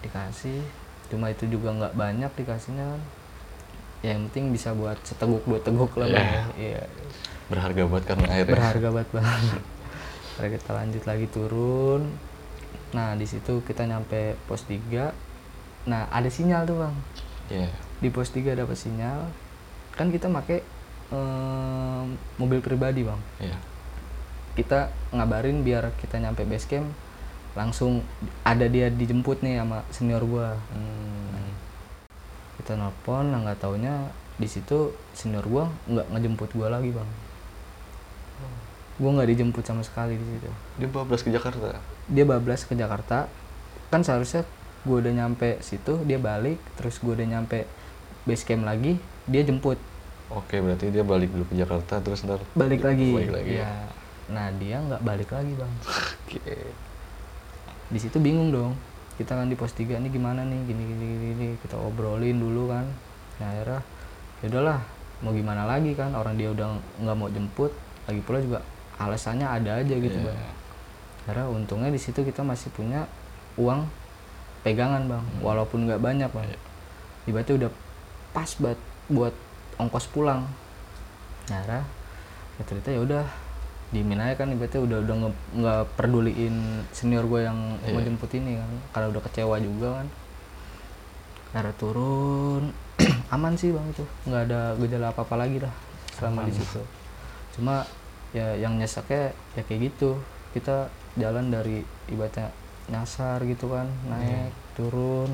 dikasih. 0.00 0.62
Cuma 1.12 1.28
itu 1.28 1.44
juga 1.46 1.68
nggak 1.74 1.92
banyak 1.92 2.30
dikasihnya 2.32 2.84
kan. 2.86 3.02
Ya 4.00 4.16
yang 4.16 4.28
penting 4.30 4.52
bisa 4.52 4.72
buat 4.72 4.96
seteguk 5.04 5.44
dua 5.44 5.60
teguk 5.60 5.92
lah 5.96 6.08
Iya. 6.08 6.16
bang. 6.16 6.48
Iya. 6.56 6.82
Berharga 7.44 7.82
banget 7.84 8.04
karena 8.08 8.26
air 8.32 8.46
ya? 8.46 8.52
berharga 8.56 8.88
banget 8.88 9.10
bang. 9.12 9.44
Akhirnya 10.34 10.50
kita 10.56 10.70
lanjut 10.72 11.04
lagi 11.04 11.26
turun. 11.28 12.02
Nah 12.96 13.08
di 13.14 13.26
situ 13.28 13.60
kita 13.62 13.84
nyampe 13.84 14.38
pos 14.46 14.64
3 14.64 15.12
nah 15.84 16.08
ada 16.08 16.30
sinyal 16.32 16.64
tuh 16.64 16.78
bang. 16.80 16.94
Iya. 17.52 17.68
di 18.00 18.08
pos 18.08 18.32
3 18.32 18.56
dapat 18.56 18.76
sinyal. 18.76 19.28
Kan 19.92 20.08
kita 20.08 20.32
pakai 20.32 20.64
em, 21.10 22.06
mobil 22.36 22.60
pribadi 22.60 23.02
bang 23.02 23.20
Iya. 23.38 23.56
kita 24.54 24.78
ngabarin 25.10 25.60
biar 25.60 25.90
kita 25.98 26.16
nyampe 26.16 26.44
base 26.44 26.64
camp 26.64 26.86
langsung 27.54 28.02
ada 28.42 28.66
dia 28.66 28.88
dijemput 28.88 29.40
nih 29.40 29.58
sama 29.58 29.82
senior 29.88 30.22
gua 30.22 30.54
Hmm. 30.70 31.50
kita 32.56 32.74
nelpon 32.74 33.28
nah 33.28 33.38
nggak 33.40 33.60
taunya 33.60 34.10
di 34.34 34.46
situ 34.46 34.90
senior 35.12 35.44
gua 35.44 35.66
nggak 35.84 36.06
ngejemput 36.08 36.50
gua 36.52 36.68
lagi 36.68 36.90
bang 36.90 37.10
gua 38.94 39.10
nggak 39.12 39.28
dijemput 39.28 39.62
sama 39.62 39.82
sekali 39.82 40.14
di 40.14 40.26
situ 40.28 40.50
Dia 40.78 40.88
bablas 40.88 41.20
ke 41.20 41.30
Jakarta. 41.30 41.78
dia 42.06 42.24
bablas 42.24 42.62
ke 42.62 42.74
Jakarta 42.74 43.26
kan 43.88 44.02
seharusnya 44.02 44.42
gue 44.82 44.96
udah 44.96 45.14
nyampe 45.14 45.56
situ 45.60 45.96
dia 46.02 46.20
balik 46.20 46.60
terus 46.74 46.98
gue 46.98 47.08
udah 47.10 47.24
nyampe 47.26 47.64
base 48.22 48.44
camp 48.44 48.62
lagi 48.62 48.98
dia 49.24 49.40
jemput 49.40 49.80
Oke, 50.34 50.58
berarti 50.58 50.90
dia 50.90 51.02
balik 51.02 51.30
dulu 51.30 51.46
ke 51.46 51.54
Jakarta 51.54 51.98
terus 51.98 52.22
ntar. 52.22 52.42
balik 52.52 52.82
lagi, 52.82 53.10
Balik 53.12 53.32
lagi. 53.32 53.52
ya 53.56 53.70
nah 54.24 54.48
dia 54.50 54.80
nggak 54.80 55.00
balik 55.00 55.28
lagi 55.28 55.52
bang 55.52 55.68
Oke. 56.24 56.56
di 57.86 57.98
situ 58.00 58.16
bingung 58.16 58.48
dong 58.48 58.72
kita 59.14 59.36
kan 59.36 59.46
di 59.46 59.54
pos 59.54 59.70
3 59.70 59.84
ini 59.94 60.08
gimana 60.08 60.40
nih 60.42 60.64
gini 60.64 60.82
gini 60.82 61.04
gini, 61.06 61.26
gini. 61.30 61.46
kita 61.60 61.76
obrolin 61.76 62.34
dulu 62.34 62.66
kan 62.66 62.88
nah 63.36 63.46
akhirnya 63.46 63.80
ya 64.40 64.46
udahlah 64.48 64.80
mau 65.20 65.30
gimana 65.30 65.62
lagi 65.64 65.92
kan 65.92 66.10
orang 66.10 66.34
dia 66.34 66.48
udah 66.50 66.66
nggak 66.98 67.16
mau 67.16 67.28
jemput 67.28 67.68
lagi 68.04 68.20
pula 68.20 68.38
juga 68.40 68.58
alasannya 68.96 69.44
ada 69.44 69.70
aja 69.78 69.92
gitu 69.94 70.16
Iya. 70.16 70.26
bang 70.26 70.38
karena 71.24 71.44
untungnya 71.46 71.90
di 71.90 72.00
situ 72.00 72.20
kita 72.20 72.40
masih 72.40 72.72
punya 72.72 73.04
uang 73.54 73.84
pegangan 74.62 75.04
bang 75.04 75.24
walaupun 75.40 75.84
nggak 75.84 76.00
banyak 76.00 76.32
bang 76.32 76.48
Iya. 76.48 76.58
ibaratnya 77.28 77.54
udah 77.60 77.70
pas 78.32 78.50
buat 78.56 78.78
buat 79.06 79.34
ongkos 79.76 80.06
pulang. 80.08 80.46
Akhirnya 81.46 81.82
ya 82.54 82.62
ternyata 82.64 82.90
ya 82.90 83.00
udah 83.02 83.24
dimin 83.90 84.18
aja 84.18 84.34
kan 84.34 84.50
ibaratnya 84.50 84.80
udah 84.80 84.98
udah 85.02 85.14
nggak 85.54 85.82
peduliin 85.94 86.56
senior 86.90 87.22
gue 87.24 87.42
yang 87.42 87.58
mau 87.78 87.94
Iya. 87.94 88.06
jemput 88.06 88.30
ini 88.32 88.58
kan 88.58 88.70
karena 88.90 89.06
udah 89.10 89.22
kecewa 89.22 89.56
juga 89.58 89.88
kan. 89.98 90.06
Akhirnya 91.52 91.74
turun 91.78 92.62
aman 93.34 93.54
sih 93.54 93.70
bang 93.70 93.86
itu 93.88 94.04
nggak 94.24 94.42
ada 94.48 94.60
gejala 94.76 95.06
apa 95.10 95.22
apa 95.22 95.34
lagi 95.36 95.58
lah 95.58 95.74
selama 96.12 96.46
di 96.46 96.52
situ. 96.52 96.82
Cuma 97.54 97.86
ya 98.30 98.54
yang 98.54 98.74
nyeseknya 98.74 99.30
ya 99.54 99.62
kayak 99.62 99.92
gitu. 99.92 100.18
Kita 100.50 100.86
jalan 101.14 101.50
dari 101.50 101.82
ibaratnya 102.06 102.50
nyasar 102.84 103.40
gitu 103.44 103.70
kan 103.70 103.86
naik 104.04 104.50
turun 104.74 105.30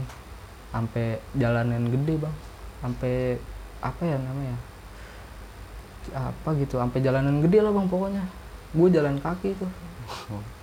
sampai 0.71 1.19
jalanan 1.35 1.83
gede 1.89 2.15
bang 2.17 2.37
sampai 2.79 3.15
apa 3.81 4.03
ya 4.05 4.17
namanya? 4.21 4.57
Apa 6.13 6.57
gitu 6.57 6.81
sampai 6.81 7.01
jalanan 7.05 7.41
gede 7.45 7.61
lah 7.65 7.73
bang 7.73 7.87
pokoknya. 7.89 8.25
Gue 8.77 8.89
jalan 8.93 9.19
kaki 9.19 9.59
tuh 9.59 9.71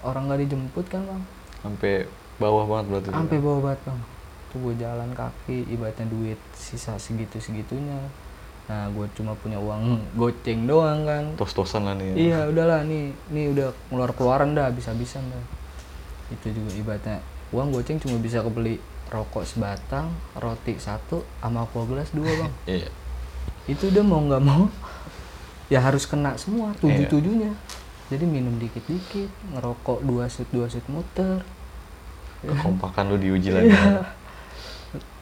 orang 0.04 0.28
nggak 0.32 0.42
dijemput 0.48 0.86
kan 0.88 1.02
bang? 1.04 1.22
Sampai 1.64 2.08
bawah 2.38 2.66
banget 2.70 2.86
berarti. 2.94 3.10
sampai 3.12 3.38
bawah 3.42 3.60
banget 3.72 3.82
bang. 3.88 4.00
Tuh 4.48 4.58
gue 4.64 4.74
jalan 4.80 5.10
kaki 5.12 5.58
ibaratnya 5.74 6.06
duit 6.08 6.40
sisa 6.56 6.96
segitu 7.00 7.42
segitunya 7.42 8.00
nah 8.68 8.84
gue 8.92 9.08
cuma 9.16 9.32
punya 9.40 9.56
uang 9.56 10.12
goceng 10.20 10.68
doang 10.68 11.08
kan. 11.08 11.24
Tos-tosan 11.40 11.88
lah 11.88 11.96
nih. 11.96 12.12
ya. 12.12 12.16
iya 12.20 12.40
udahlah 12.52 12.84
nih 12.84 13.16
nih 13.32 13.46
udah 13.56 13.72
keluar 13.88 14.12
keluaran 14.12 14.52
dah 14.52 14.68
habis 14.68 14.92
habisan 14.92 15.24
dah. 15.32 15.44
Itu 16.36 16.52
juga 16.52 16.76
ibaratnya. 16.76 17.24
Uang 17.56 17.72
goceng 17.72 17.96
cuma 18.04 18.20
bisa 18.20 18.44
kebeli 18.44 18.76
rokok 19.08 19.48
sebatang 19.48 20.12
roti 20.36 20.76
satu 20.76 21.24
sama 21.40 21.64
aqua 21.64 21.88
gelas 21.88 22.12
dua 22.12 22.28
bang. 22.28 22.52
Iya. 22.84 22.90
Itu 23.68 23.84
udah 23.88 24.04
mau 24.04 24.20
nggak 24.24 24.44
mau 24.44 24.64
ya 25.68 25.84
harus 25.84 26.08
kena 26.08 26.40
semua 26.40 26.72
tujuh 26.80 27.04
Iya. 27.04 27.12
tujuhnya 27.12 27.52
jadi 28.08 28.24
minum 28.24 28.56
dikit 28.56 28.88
dikit 28.88 29.28
ngerokok 29.52 30.00
dua 30.02 30.32
shoot 30.32 30.48
dua 30.56 30.72
shoot 30.72 30.88
muter. 30.88 31.44
Kekompakan 32.40 33.12
lu 33.12 33.18
diuji 33.20 33.52
lagi. 33.52 33.68
Iya. 33.68 34.00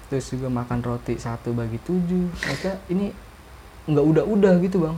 terus 0.05 0.29
juga 0.29 0.53
makan 0.53 0.86
roti 0.86 1.17
satu 1.17 1.49
bagi 1.49 1.81
tujuh. 1.81 2.29
Maksudnya 2.29 2.77
ini 2.93 3.10
nggak 3.89 4.05
udah-udah 4.05 4.53
gitu 4.62 4.86
bang. 4.86 4.97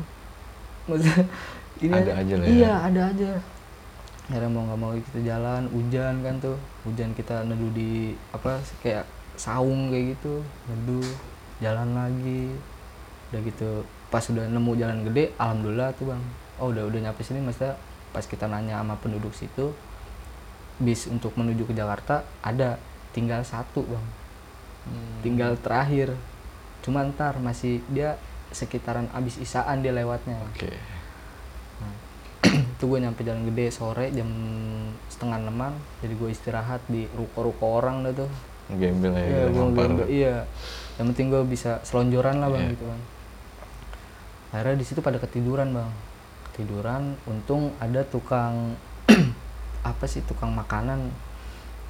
Maksudnya 0.92 1.24
ini 1.80 1.94
Ada 1.96 2.12
aja 2.20 2.34
lah 2.36 2.44
ya. 2.44 2.52
iya 2.52 2.74
ada 2.92 3.02
aja. 3.08 3.30
Akhirnya 4.28 4.50
mau 4.52 4.68
nggak 4.68 4.80
mau 4.84 4.92
kita 4.92 5.20
jalan 5.24 5.64
hujan 5.72 6.14
kan 6.20 6.36
tuh. 6.44 6.58
Hujan 6.84 7.16
kita 7.16 7.48
neduh 7.48 7.72
di 7.72 8.12
apa 8.36 8.60
kayak 8.84 9.08
saung 9.40 9.96
kayak 9.96 10.20
gitu. 10.20 10.44
Neduh 10.68 11.08
jalan 11.64 11.96
lagi 11.96 12.52
udah 13.28 13.40
gitu 13.42 13.84
pas 14.08 14.24
udah 14.24 14.46
nemu 14.46 14.72
jalan 14.74 15.04
gede 15.04 15.36
alhamdulillah 15.36 15.92
tuh 15.94 16.08
bang 16.08 16.22
oh 16.58 16.68
udah 16.68 16.84
udah 16.84 17.00
nyampe 17.02 17.22
sini 17.22 17.40
maksudnya 17.40 17.74
pas 18.10 18.22
kita 18.22 18.46
nanya 18.46 18.78
sama 18.78 18.94
penduduk 18.96 19.32
situ 19.32 19.72
bis 20.78 21.06
untuk 21.06 21.32
menuju 21.34 21.64
ke 21.64 21.72
Jakarta 21.72 22.22
ada 22.40 22.76
tinggal 23.10 23.42
satu 23.42 23.84
bang 23.84 24.06
Hmm. 24.88 25.20
tinggal 25.20 25.52
terakhir 25.58 26.14
cuma 26.80 27.02
ntar 27.06 27.38
masih 27.38 27.82
dia 27.90 28.16
sekitaran 28.50 29.06
abis 29.12 29.36
isaan 29.38 29.82
dia 29.82 29.92
lewatnya 29.92 30.40
Oke. 30.48 30.72
itu 32.72 32.84
gue 32.86 32.98
nyampe 32.98 33.22
jalan 33.22 33.44
gede 33.46 33.70
sore 33.70 34.10
jam 34.10 34.26
setengah 35.08 35.38
enaman 35.42 35.74
jadi 36.00 36.14
gue 36.14 36.30
istirahat 36.30 36.80
di 36.88 37.06
ruko-ruko 37.12 37.76
orang 37.76 38.02
dah 38.02 38.14
tuh 38.16 38.30
Gembel 38.70 39.12
ya. 39.12 39.20
iya 39.20 39.42
gue 39.46 39.64
nggak- 39.66 40.08
iya 40.08 40.36
yang 40.96 41.06
penting 41.12 41.28
gue 41.30 41.42
bisa 41.46 41.78
selonjoran 41.82 42.38
lah 42.38 42.48
bang 42.48 42.62
Iya. 42.62 42.72
gitu 42.72 42.84
kan 42.86 43.00
akhirnya 44.52 44.80
di 44.80 44.86
situ 44.88 45.00
pada 45.04 45.20
ketiduran 45.20 45.76
bang. 45.76 45.92
Ketiduran 46.52 47.20
untung 47.28 47.76
ada 47.78 48.02
tukang 48.08 48.76
apa 49.90 50.06
sih 50.08 50.24
tukang 50.24 50.52
makanan. 50.56 51.12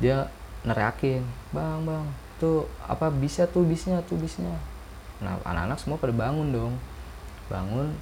Dia 0.02 0.30
neriakin 0.66 1.24
bang 1.54 1.80
bang 1.86 2.06
tuh 2.38 2.70
apa 2.86 3.10
bisa 3.10 3.50
tuh 3.50 3.66
bisnya 3.66 4.02
tuh 4.06 4.18
bisnya. 4.18 4.54
Nah 5.22 5.38
anak-anak 5.46 5.78
semua 5.82 5.98
pada 5.98 6.14
bangun 6.14 6.54
dong. 6.54 6.74
Bangun 7.50 7.94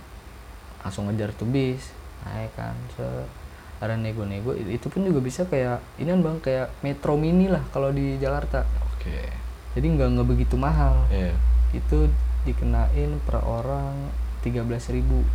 langsung 0.83 1.07
ngejar 1.07 1.31
tuh 1.35 1.47
bis. 1.47 1.91
Naik 2.23 2.51
kan 2.55 2.75
set. 2.95 3.27
ada 3.75 3.91
nego-nego 3.99 4.55
itu 4.55 4.87
pun 4.87 5.03
juga 5.03 5.19
bisa 5.19 5.43
kayak 5.51 5.83
ini 5.99 6.07
kan 6.07 6.23
bang 6.23 6.37
kayak 6.39 6.67
metro 6.79 7.19
mini 7.19 7.51
lah 7.51 7.59
kalau 7.75 7.91
di 7.91 8.15
Jakarta. 8.15 8.63
Oke. 8.95 9.27
Jadi 9.75 9.85
nggak 9.99 10.15
nggak 10.15 10.27
begitu 10.31 10.55
mahal. 10.55 11.03
Iya. 11.11 11.35
itu 11.75 12.07
dikenain 12.47 13.19
per 13.27 13.43
orang 13.43 14.07
13.000 14.45 14.95
ribu. 15.01 15.25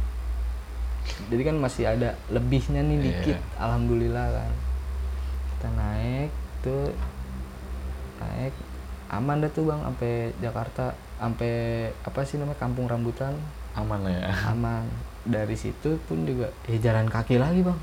Jadi 1.27 1.43
kan 1.43 1.57
masih 1.59 1.85
ada 1.91 2.15
lebihnya 2.31 2.87
nih 2.87 2.97
Iya. 2.97 3.05
dikit 3.11 3.39
alhamdulillah 3.59 4.27
kan. 4.31 4.53
Kita 5.57 5.69
naik 5.75 6.31
tuh 6.63 6.95
naik. 8.23 8.55
Aman 9.11 9.43
dah 9.43 9.51
tuh 9.51 9.67
bang 9.67 9.83
sampai 9.83 10.31
Jakarta 10.39 10.95
sampai 11.19 11.53
apa 12.07 12.21
sih 12.23 12.39
namanya 12.39 12.63
kampung 12.63 12.87
rambutan. 12.87 13.35
Aman 13.75 14.07
lah 14.07 14.15
ya. 14.15 14.31
Aman. 14.55 14.87
Dari 15.27 15.59
situ 15.59 15.99
pun 16.07 16.23
juga 16.23 16.55
ya 16.71 16.79
jalan 16.79 17.11
kaki 17.11 17.37
lagi 17.43 17.67
bang. 17.67 17.79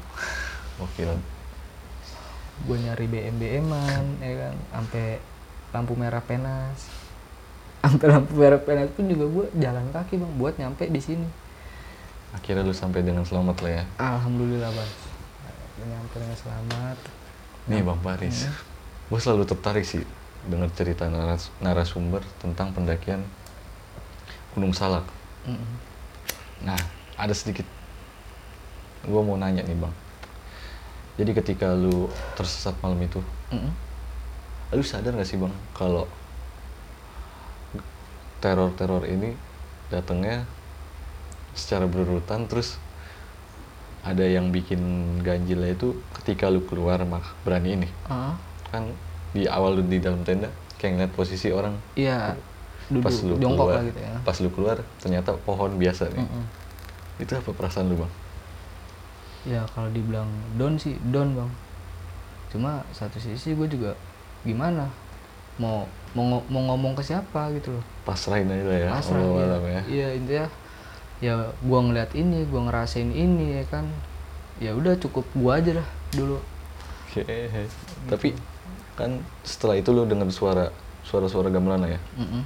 Oke 0.80 1.04
gue 2.66 2.78
nyari 2.82 3.06
BM 3.06 3.36
BM-an 3.38 4.06
ya 4.18 4.34
kan 4.50 4.56
sampai 4.74 5.22
lampu 5.70 5.94
merah 5.94 6.24
penas 6.26 6.90
sampai 7.82 8.08
lampu 8.12 8.34
merah 8.36 8.60
penas 8.60 8.92
pun 8.92 9.08
juga 9.08 9.26
gue 9.28 9.46
jalan 9.62 9.86
kaki 9.94 10.20
bang 10.20 10.34
buat 10.38 10.54
nyampe 10.60 10.90
di 10.90 11.02
sini. 11.02 11.28
Akhirnya 12.36 12.68
lu 12.68 12.76
sampai 12.76 13.02
dengan 13.02 13.24
selamat 13.24 13.58
lah 13.64 13.72
ya? 13.80 13.84
Alhamdulillah 13.98 14.72
bang. 14.74 14.92
Nyampe 15.88 16.16
dengan 16.20 16.38
selamat. 16.38 16.98
Nih 17.68 17.82
bang 17.84 18.00
Paris 18.00 18.48
gue 19.08 19.20
selalu 19.24 19.48
tertarik 19.48 19.88
sih 19.88 20.04
dengar 20.48 20.68
cerita 20.76 21.08
naras- 21.08 21.52
narasumber 21.64 22.24
tentang 22.44 22.76
pendakian 22.76 23.24
Gunung 24.52 24.76
Salak. 24.76 25.08
Mm-mm. 25.48 25.74
Nah, 26.64 26.80
ada 27.16 27.32
sedikit 27.32 27.64
gue 29.08 29.22
mau 29.24 29.40
nanya 29.40 29.64
nih 29.64 29.78
bang. 29.80 29.94
Jadi 31.18 31.32
ketika 31.34 31.72
lu 31.72 32.12
tersesat 32.36 32.76
malam 32.84 33.00
itu, 33.00 33.24
Mm-mm. 33.54 33.72
lu 34.76 34.84
sadar 34.84 35.16
gak 35.16 35.28
sih 35.28 35.40
bang 35.40 35.54
kalau 35.72 36.04
teror-teror 38.40 39.04
ini 39.10 39.34
datangnya 39.90 40.46
secara 41.58 41.90
berurutan 41.90 42.46
terus 42.46 42.78
ada 44.06 44.24
yang 44.24 44.54
bikin 44.54 44.80
ganjilnya 45.26 45.74
itu 45.74 45.98
ketika 46.22 46.48
lu 46.48 46.64
keluar 46.64 47.02
mak 47.04 47.26
berani 47.44 47.76
ini 47.82 47.88
Ah, 48.08 48.38
kan 48.72 48.88
di 49.36 49.50
awal 49.50 49.82
lu 49.82 49.84
di 49.84 50.00
dalam 50.00 50.24
tenda 50.24 50.48
kayak 50.80 50.92
ngeliat 50.96 51.14
posisi 51.18 51.50
orang. 51.52 51.76
Iya 51.98 52.38
duduk 52.88 53.04
pas 53.04 53.16
lu 53.20 53.36
jongkok 53.36 53.68
keluar 53.68 53.76
lah 53.76 53.84
gitu 53.84 54.00
ya. 54.00 54.14
pas 54.24 54.38
lu 54.40 54.50
keluar 54.54 54.78
ternyata 55.04 55.32
pohon 55.44 55.76
biasa 55.76 56.08
nih. 56.14 56.24
Itu 57.20 57.36
apa 57.36 57.50
perasaan 57.52 57.92
lu 57.92 58.00
bang? 58.00 58.12
Ya 59.44 59.62
kalau 59.76 59.92
dibilang 59.92 60.30
down 60.56 60.80
sih 60.80 60.96
down 61.12 61.36
bang. 61.36 61.50
Cuma 62.54 62.80
satu 62.96 63.20
sisi 63.20 63.52
gue 63.52 63.68
juga 63.68 63.92
gimana 64.48 64.88
mau 65.58 65.86
mau 66.14 66.42
mau 66.50 66.62
ngomong 66.74 66.94
ke 66.98 67.04
siapa 67.04 67.52
gitu 67.58 67.74
loh 67.76 67.84
pasrahin 68.06 68.50
aja 68.50 68.66
lah 68.66 68.78
ya 68.78 68.90
pasrah 68.94 69.22
iya. 69.22 69.44
alam 69.44 69.64
ya 69.66 69.82
iya 69.90 70.08
intinya 70.14 70.48
ya 71.18 71.34
gua 71.66 71.80
ngeliat 71.86 72.12
ini 72.14 72.46
gua 72.50 72.70
ngerasain 72.70 73.10
ini 73.10 73.62
ya 73.62 73.64
kan 73.70 73.86
ya 74.62 74.72
udah 74.74 74.94
cukup 75.02 75.26
gua 75.38 75.62
aja 75.62 75.82
dah 75.82 75.90
dulu 76.14 76.40
Oke, 77.18 77.50
tapi 78.06 78.30
kan 78.94 79.18
setelah 79.42 79.74
itu 79.74 79.90
lu 79.90 80.06
dengar 80.06 80.30
suara 80.30 80.70
suara-suara 81.02 81.50
gamelan 81.50 81.82
lah 81.82 81.98
ya. 81.98 82.02
Mm-mm. 82.14 82.46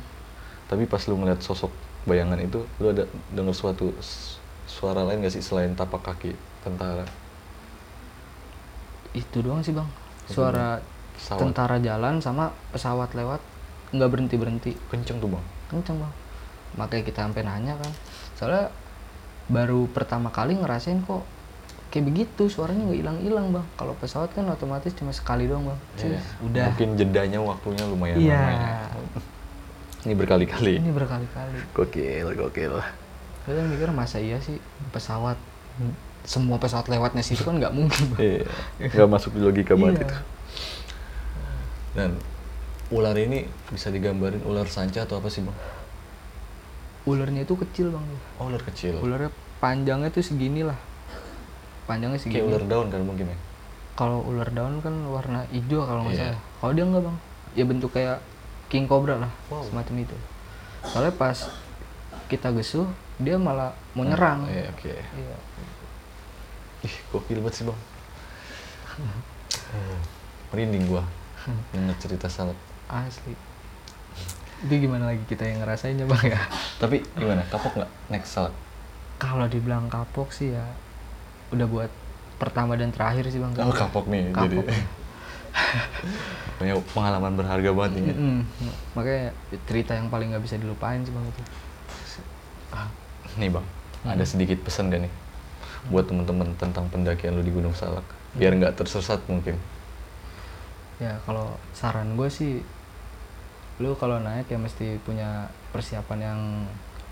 Tapi 0.71 0.88
pas 0.88 1.02
lu 1.12 1.19
ngeliat 1.19 1.43
sosok 1.43 1.67
bayangan 2.08 2.39
itu, 2.39 2.63
lu 2.80 2.95
ada 2.95 3.04
dengar 3.36 3.52
suatu 3.52 3.91
suara 4.63 5.04
lain 5.04 5.28
gak 5.28 5.36
sih 5.36 5.43
selain 5.43 5.76
tapak 5.76 6.00
kaki 6.08 6.32
tentara? 6.63 7.04
itu 9.12 9.43
doang 9.43 9.60
sih 9.60 9.76
bang 9.76 9.88
suara 10.28 10.80
Pesawat. 11.21 11.39
tentara 11.39 11.77
jalan 11.77 12.17
sama 12.17 12.43
pesawat 12.69 13.13
lewat 13.13 13.39
nggak 13.91 14.10
berhenti 14.10 14.36
berhenti 14.36 14.71
Kenceng 14.88 15.17
tuh 15.17 15.29
bang. 15.29 15.45
kenceng 15.69 15.97
bang 15.97 16.13
makanya 16.73 17.03
kita 17.05 17.19
sampai 17.21 17.43
nanya 17.43 17.73
kan 17.75 17.91
soalnya 18.34 18.65
baru 19.47 19.86
pertama 19.88 20.27
kali 20.29 20.55
ngerasain 20.55 20.99
kok 21.01 21.21
kayak 21.88 22.05
begitu 22.05 22.47
suaranya 22.47 22.86
nggak 22.86 22.97
hilang 22.97 23.17
hilang 23.19 23.47
bang 23.51 23.65
kalau 23.75 23.91
pesawat 23.95 24.31
kan 24.31 24.47
otomatis 24.47 24.91
cuma 24.91 25.12
sekali 25.12 25.45
doang 25.45 25.63
bang 25.65 25.79
Cus, 25.93 26.07
Iya. 26.07 26.21
udah 26.41 26.65
Mungkin 26.71 26.89
jedanya 26.95 27.39
waktunya 27.39 27.84
lumayan 27.84 28.15
Iya. 28.17 28.34
lama 28.34 28.51
ya. 28.51 28.75
Ini 30.01 30.13
berkali-kali. 30.15 30.73
ini 30.77 30.89
berkali-kali 30.89 31.60
Gokil, 31.71 32.27
gokil. 32.34 32.73
Saya 33.41 33.53
kan 33.53 33.65
mikir 33.67 33.89
masa 33.91 34.17
iya 34.17 34.39
sih 34.39 34.57
pesawat 34.89 35.38
semua 36.23 36.55
pesawat 36.55 36.88
lewatnya 36.88 37.21
situ 37.21 37.41
kan 37.41 37.55
nggak 37.55 37.69
mungkin 37.71 38.03
bang 38.10 38.19
Iya, 38.21 38.41
nggak 38.88 39.10
masuk 39.12 39.36
di 39.36 39.41
logika 39.41 39.73
banget 39.73 40.01
Iya. 40.01 40.07
itu. 40.07 40.17
Dan 41.91 42.15
ular 42.88 43.15
ini 43.15 43.43
bisa 43.67 43.88
digambarin 43.88 44.41
ular 44.41 44.65
sanca 44.65 45.01
atau 45.01 45.17
apa 45.17 45.27
sih 45.27 45.41
bang? 45.41 45.56
ularnya 47.01 47.41
itu 47.41 47.58
kecil 47.58 47.89
bang 47.89 48.06
Oh, 48.38 48.45
ular 48.45 48.62
kecil. 48.62 48.93
ularnya 48.95 49.34
panjangnya 49.58 50.08
tuh 50.08 50.21
segini 50.21 50.62
lah 50.62 50.77
panjangnya 51.84 52.15
segini 52.15 52.38
Kayak 52.38 52.47
ular 52.47 52.63
daun 52.63 52.88
kan 52.88 53.01
mungkin 53.01 53.25
ya? 53.25 53.38
kalau 53.91 54.21
ular 54.23 54.45
daun 54.47 54.77
kan 54.80 54.93
warna 55.06 55.41
hijau 55.49 55.82
kalau 55.82 56.06
nggak 56.06 56.13
Iya. 56.13 56.23
salah 56.30 56.41
kalau 56.58 56.71
dia 56.71 56.86
enggak 56.86 57.04
bang 57.04 57.17
ya 57.51 57.63
bentuk 57.65 57.89
kayak 57.91 58.17
king 58.67 58.86
cobra 58.86 59.17
lah 59.17 59.32
Wow. 59.47 59.65
semacam 59.65 59.95
itu 59.99 60.17
soalnya 60.84 61.12
pas 61.12 61.38
kita 62.27 62.54
gesuh 62.54 62.86
dia 63.17 63.36
malah 63.36 63.73
mau 63.91 64.01
nyerang 64.01 64.45
Iya, 64.45 64.69
oke. 64.69 64.93
Iya. 64.93 65.36
Ih, 66.82 66.95
gokil 67.10 67.38
banget 67.39 67.54
sih 67.56 67.65
bang. 67.65 67.80
Merinding 70.49 70.86
gua 70.86 71.04
denger 71.71 71.95
cerita 71.97 72.27
salak. 72.27 72.58
asli 72.88 73.34
itu 74.62 74.73
gimana 74.77 75.10
lagi 75.10 75.23
kita 75.25 75.41
yang 75.43 75.60
ngerasainnya 75.60 76.06
bang 76.06 76.25
ya 76.30 76.41
Tapi 76.77 77.01
gimana? 77.13 77.41
Kapok 77.49 77.73
nggak 77.75 77.91
next 78.10 78.30
salak? 78.32 78.54
kalau 79.17 79.45
dibilang 79.45 79.86
kapok 79.88 80.30
sih 80.30 80.51
ya 80.51 80.65
udah 81.49 81.65
buat 81.65 81.91
pertama 82.38 82.73
dan 82.73 82.89
terakhir 82.89 83.25
sih 83.27 83.38
bang 83.38 83.54
Oh 83.60 83.69
kapok 83.69 84.06
nih, 84.06 84.30
Kapok. 84.30 84.65
jadi 84.65 84.82
punya 86.56 86.73
pengalaman 86.89 87.34
berharga 87.36 87.69
banget 87.71 87.91
ini. 87.99 88.12
Mm-mm. 88.12 88.39
makanya 88.93 89.30
cerita 89.65 89.91
yang 89.93 90.08
paling 90.08 90.32
nggak 90.32 90.41
bisa 90.41 90.56
dilupain 90.56 91.01
sih 91.01 91.12
bang 91.12 91.25
itu 91.25 91.41
Nih 93.32 93.47
bang, 93.47 93.63
ada 94.04 94.25
sedikit 94.25 94.60
pesan 94.60 94.89
gak 94.89 95.01
nih 95.01 95.13
buat 95.88 96.04
temen-temen 96.04 96.51
tentang 96.56 96.86
pendakian 96.88 97.32
lu 97.32 97.41
di 97.41 97.49
Gunung 97.49 97.71
Salak, 97.71 98.04
biar 98.34 98.54
nggak 98.54 98.75
tersesat 98.75 99.23
mungkin. 99.25 99.56
Ya 101.01 101.17
kalau 101.21 101.49
saran 101.71 102.13
gue 102.13 102.29
sih 102.29 102.61
lu 103.77 103.97
kalau 103.97 104.21
naik 104.21 104.45
ya 104.45 104.55
mesti 104.55 105.01
punya 105.01 105.49
persiapan 105.69 106.19
yang 106.21 106.41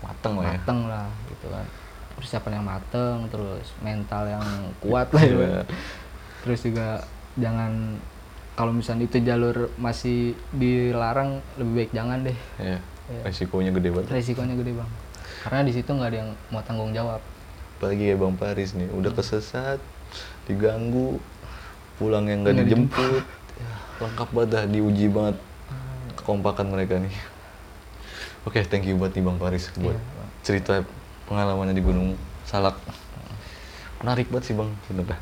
Mateng 0.00 0.32
lah 0.34 0.46
ya. 0.46 0.52
mateng 0.56 0.80
lah 0.86 1.06
gitu 1.28 1.46
kan 1.50 1.66
persiapan 2.14 2.52
yang 2.54 2.66
mateng 2.66 3.16
terus 3.28 3.66
mental 3.80 4.24
yang 4.24 4.46
kuat 4.82 5.10
lah 5.10 5.20
gitu. 5.20 5.42
Iya. 5.42 5.62
terus 6.40 6.60
juga 6.62 6.88
jangan 7.34 7.98
kalau 8.54 8.70
misalnya 8.70 9.04
itu 9.04 9.18
jalur 9.20 9.56
masih 9.76 10.32
dilarang 10.52 11.42
lebih 11.56 11.74
baik 11.76 11.92
jangan 11.92 12.22
deh 12.22 12.38
Iya. 12.56 12.78
Iya. 13.10 13.20
Resikonya 13.26 13.74
gede 13.74 13.90
banget. 13.90 14.08
resikonya 14.08 14.54
gede 14.54 14.72
bang 14.72 14.90
karena 15.40 15.60
di 15.62 15.72
situ 15.72 15.90
nggak 15.90 16.08
ada 16.08 16.18
yang 16.20 16.30
mau 16.48 16.62
tanggung 16.62 16.94
jawab 16.94 17.18
Apalagi 17.76 18.06
kayak 18.06 18.20
Bang 18.20 18.36
Paris 18.36 18.76
nih, 18.76 18.92
udah 18.92 19.08
kesesat, 19.08 19.80
diganggu, 20.44 21.16
pulang 21.96 22.28
yang 22.28 22.44
nggak 22.44 22.60
dijemput, 22.60 23.24
Ya, 23.24 23.39
lengkap 24.00 24.28
banget 24.32 24.50
dah, 24.56 24.64
diuji 24.64 25.06
banget 25.12 25.36
kekompakan 26.16 26.72
mereka 26.72 26.96
nih. 26.96 27.12
Oke, 28.48 28.64
thank 28.64 28.88
you 28.88 28.96
buat 28.96 29.12
nih 29.12 29.20
Bang 29.20 29.36
Paris 29.36 29.68
buat 29.76 29.92
Iya, 29.92 30.24
cerita 30.40 30.80
pengalamannya 31.28 31.76
di 31.76 31.84
Gunung 31.84 32.16
Salak. 32.48 32.80
Menarik 34.00 34.32
banget 34.32 34.48
sih 34.48 34.56
Bang, 34.56 34.72
bener 34.88 35.04
dah. 35.12 35.20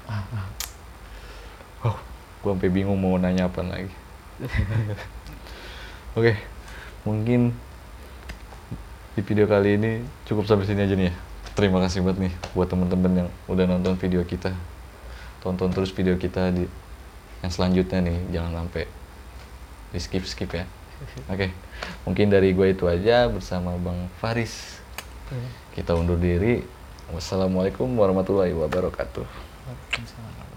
Oh, 1.83 1.99
gua 2.47 2.55
sampai 2.55 2.71
bingung 2.71 2.99
mau 2.99 3.19
nanya 3.19 3.51
apa 3.51 3.67
lagi. 3.67 3.91
Oke, 6.19 6.39
mungkin 7.03 7.51
di 9.19 9.23
video 9.27 9.51
kali 9.51 9.75
ini 9.75 10.07
cukup 10.31 10.47
sampai 10.47 10.71
sini 10.71 10.87
aja 10.87 10.95
nih 10.95 11.11
ya. 11.11 11.15
Terima 11.59 11.83
kasih 11.83 12.07
banget 12.07 12.31
nih 12.31 12.33
buat 12.55 12.71
temen-temen 12.71 13.27
yang 13.27 13.29
udah 13.51 13.67
nonton 13.67 13.99
video 13.99 14.23
kita. 14.23 14.55
Tonton 15.43 15.75
terus 15.75 15.91
video 15.91 16.15
kita 16.15 16.55
di 16.55 16.71
yang 17.45 17.53
selanjutnya 17.53 17.99
nih, 18.03 18.19
jangan 18.35 18.65
sampai 18.65 18.85
di 19.95 20.01
skip 20.03 20.25
skip 20.27 20.51
ya. 20.53 20.65
Oke, 21.33 21.55
mungkin 22.03 22.29
dari 22.29 22.51
gue 22.53 22.75
itu 22.75 22.85
aja 22.91 23.31
bersama 23.31 23.79
Bang 23.79 24.11
Faris. 24.19 24.83
Iya. 25.31 25.49
Kita 25.79 25.95
undur 25.95 26.19
diri. 26.19 26.65
Wassalamualaikum 27.09 27.89
warahmatullahi 27.97 28.53
wabarakatuh. 28.53 29.25
Waalaikumsalam. 29.25 30.48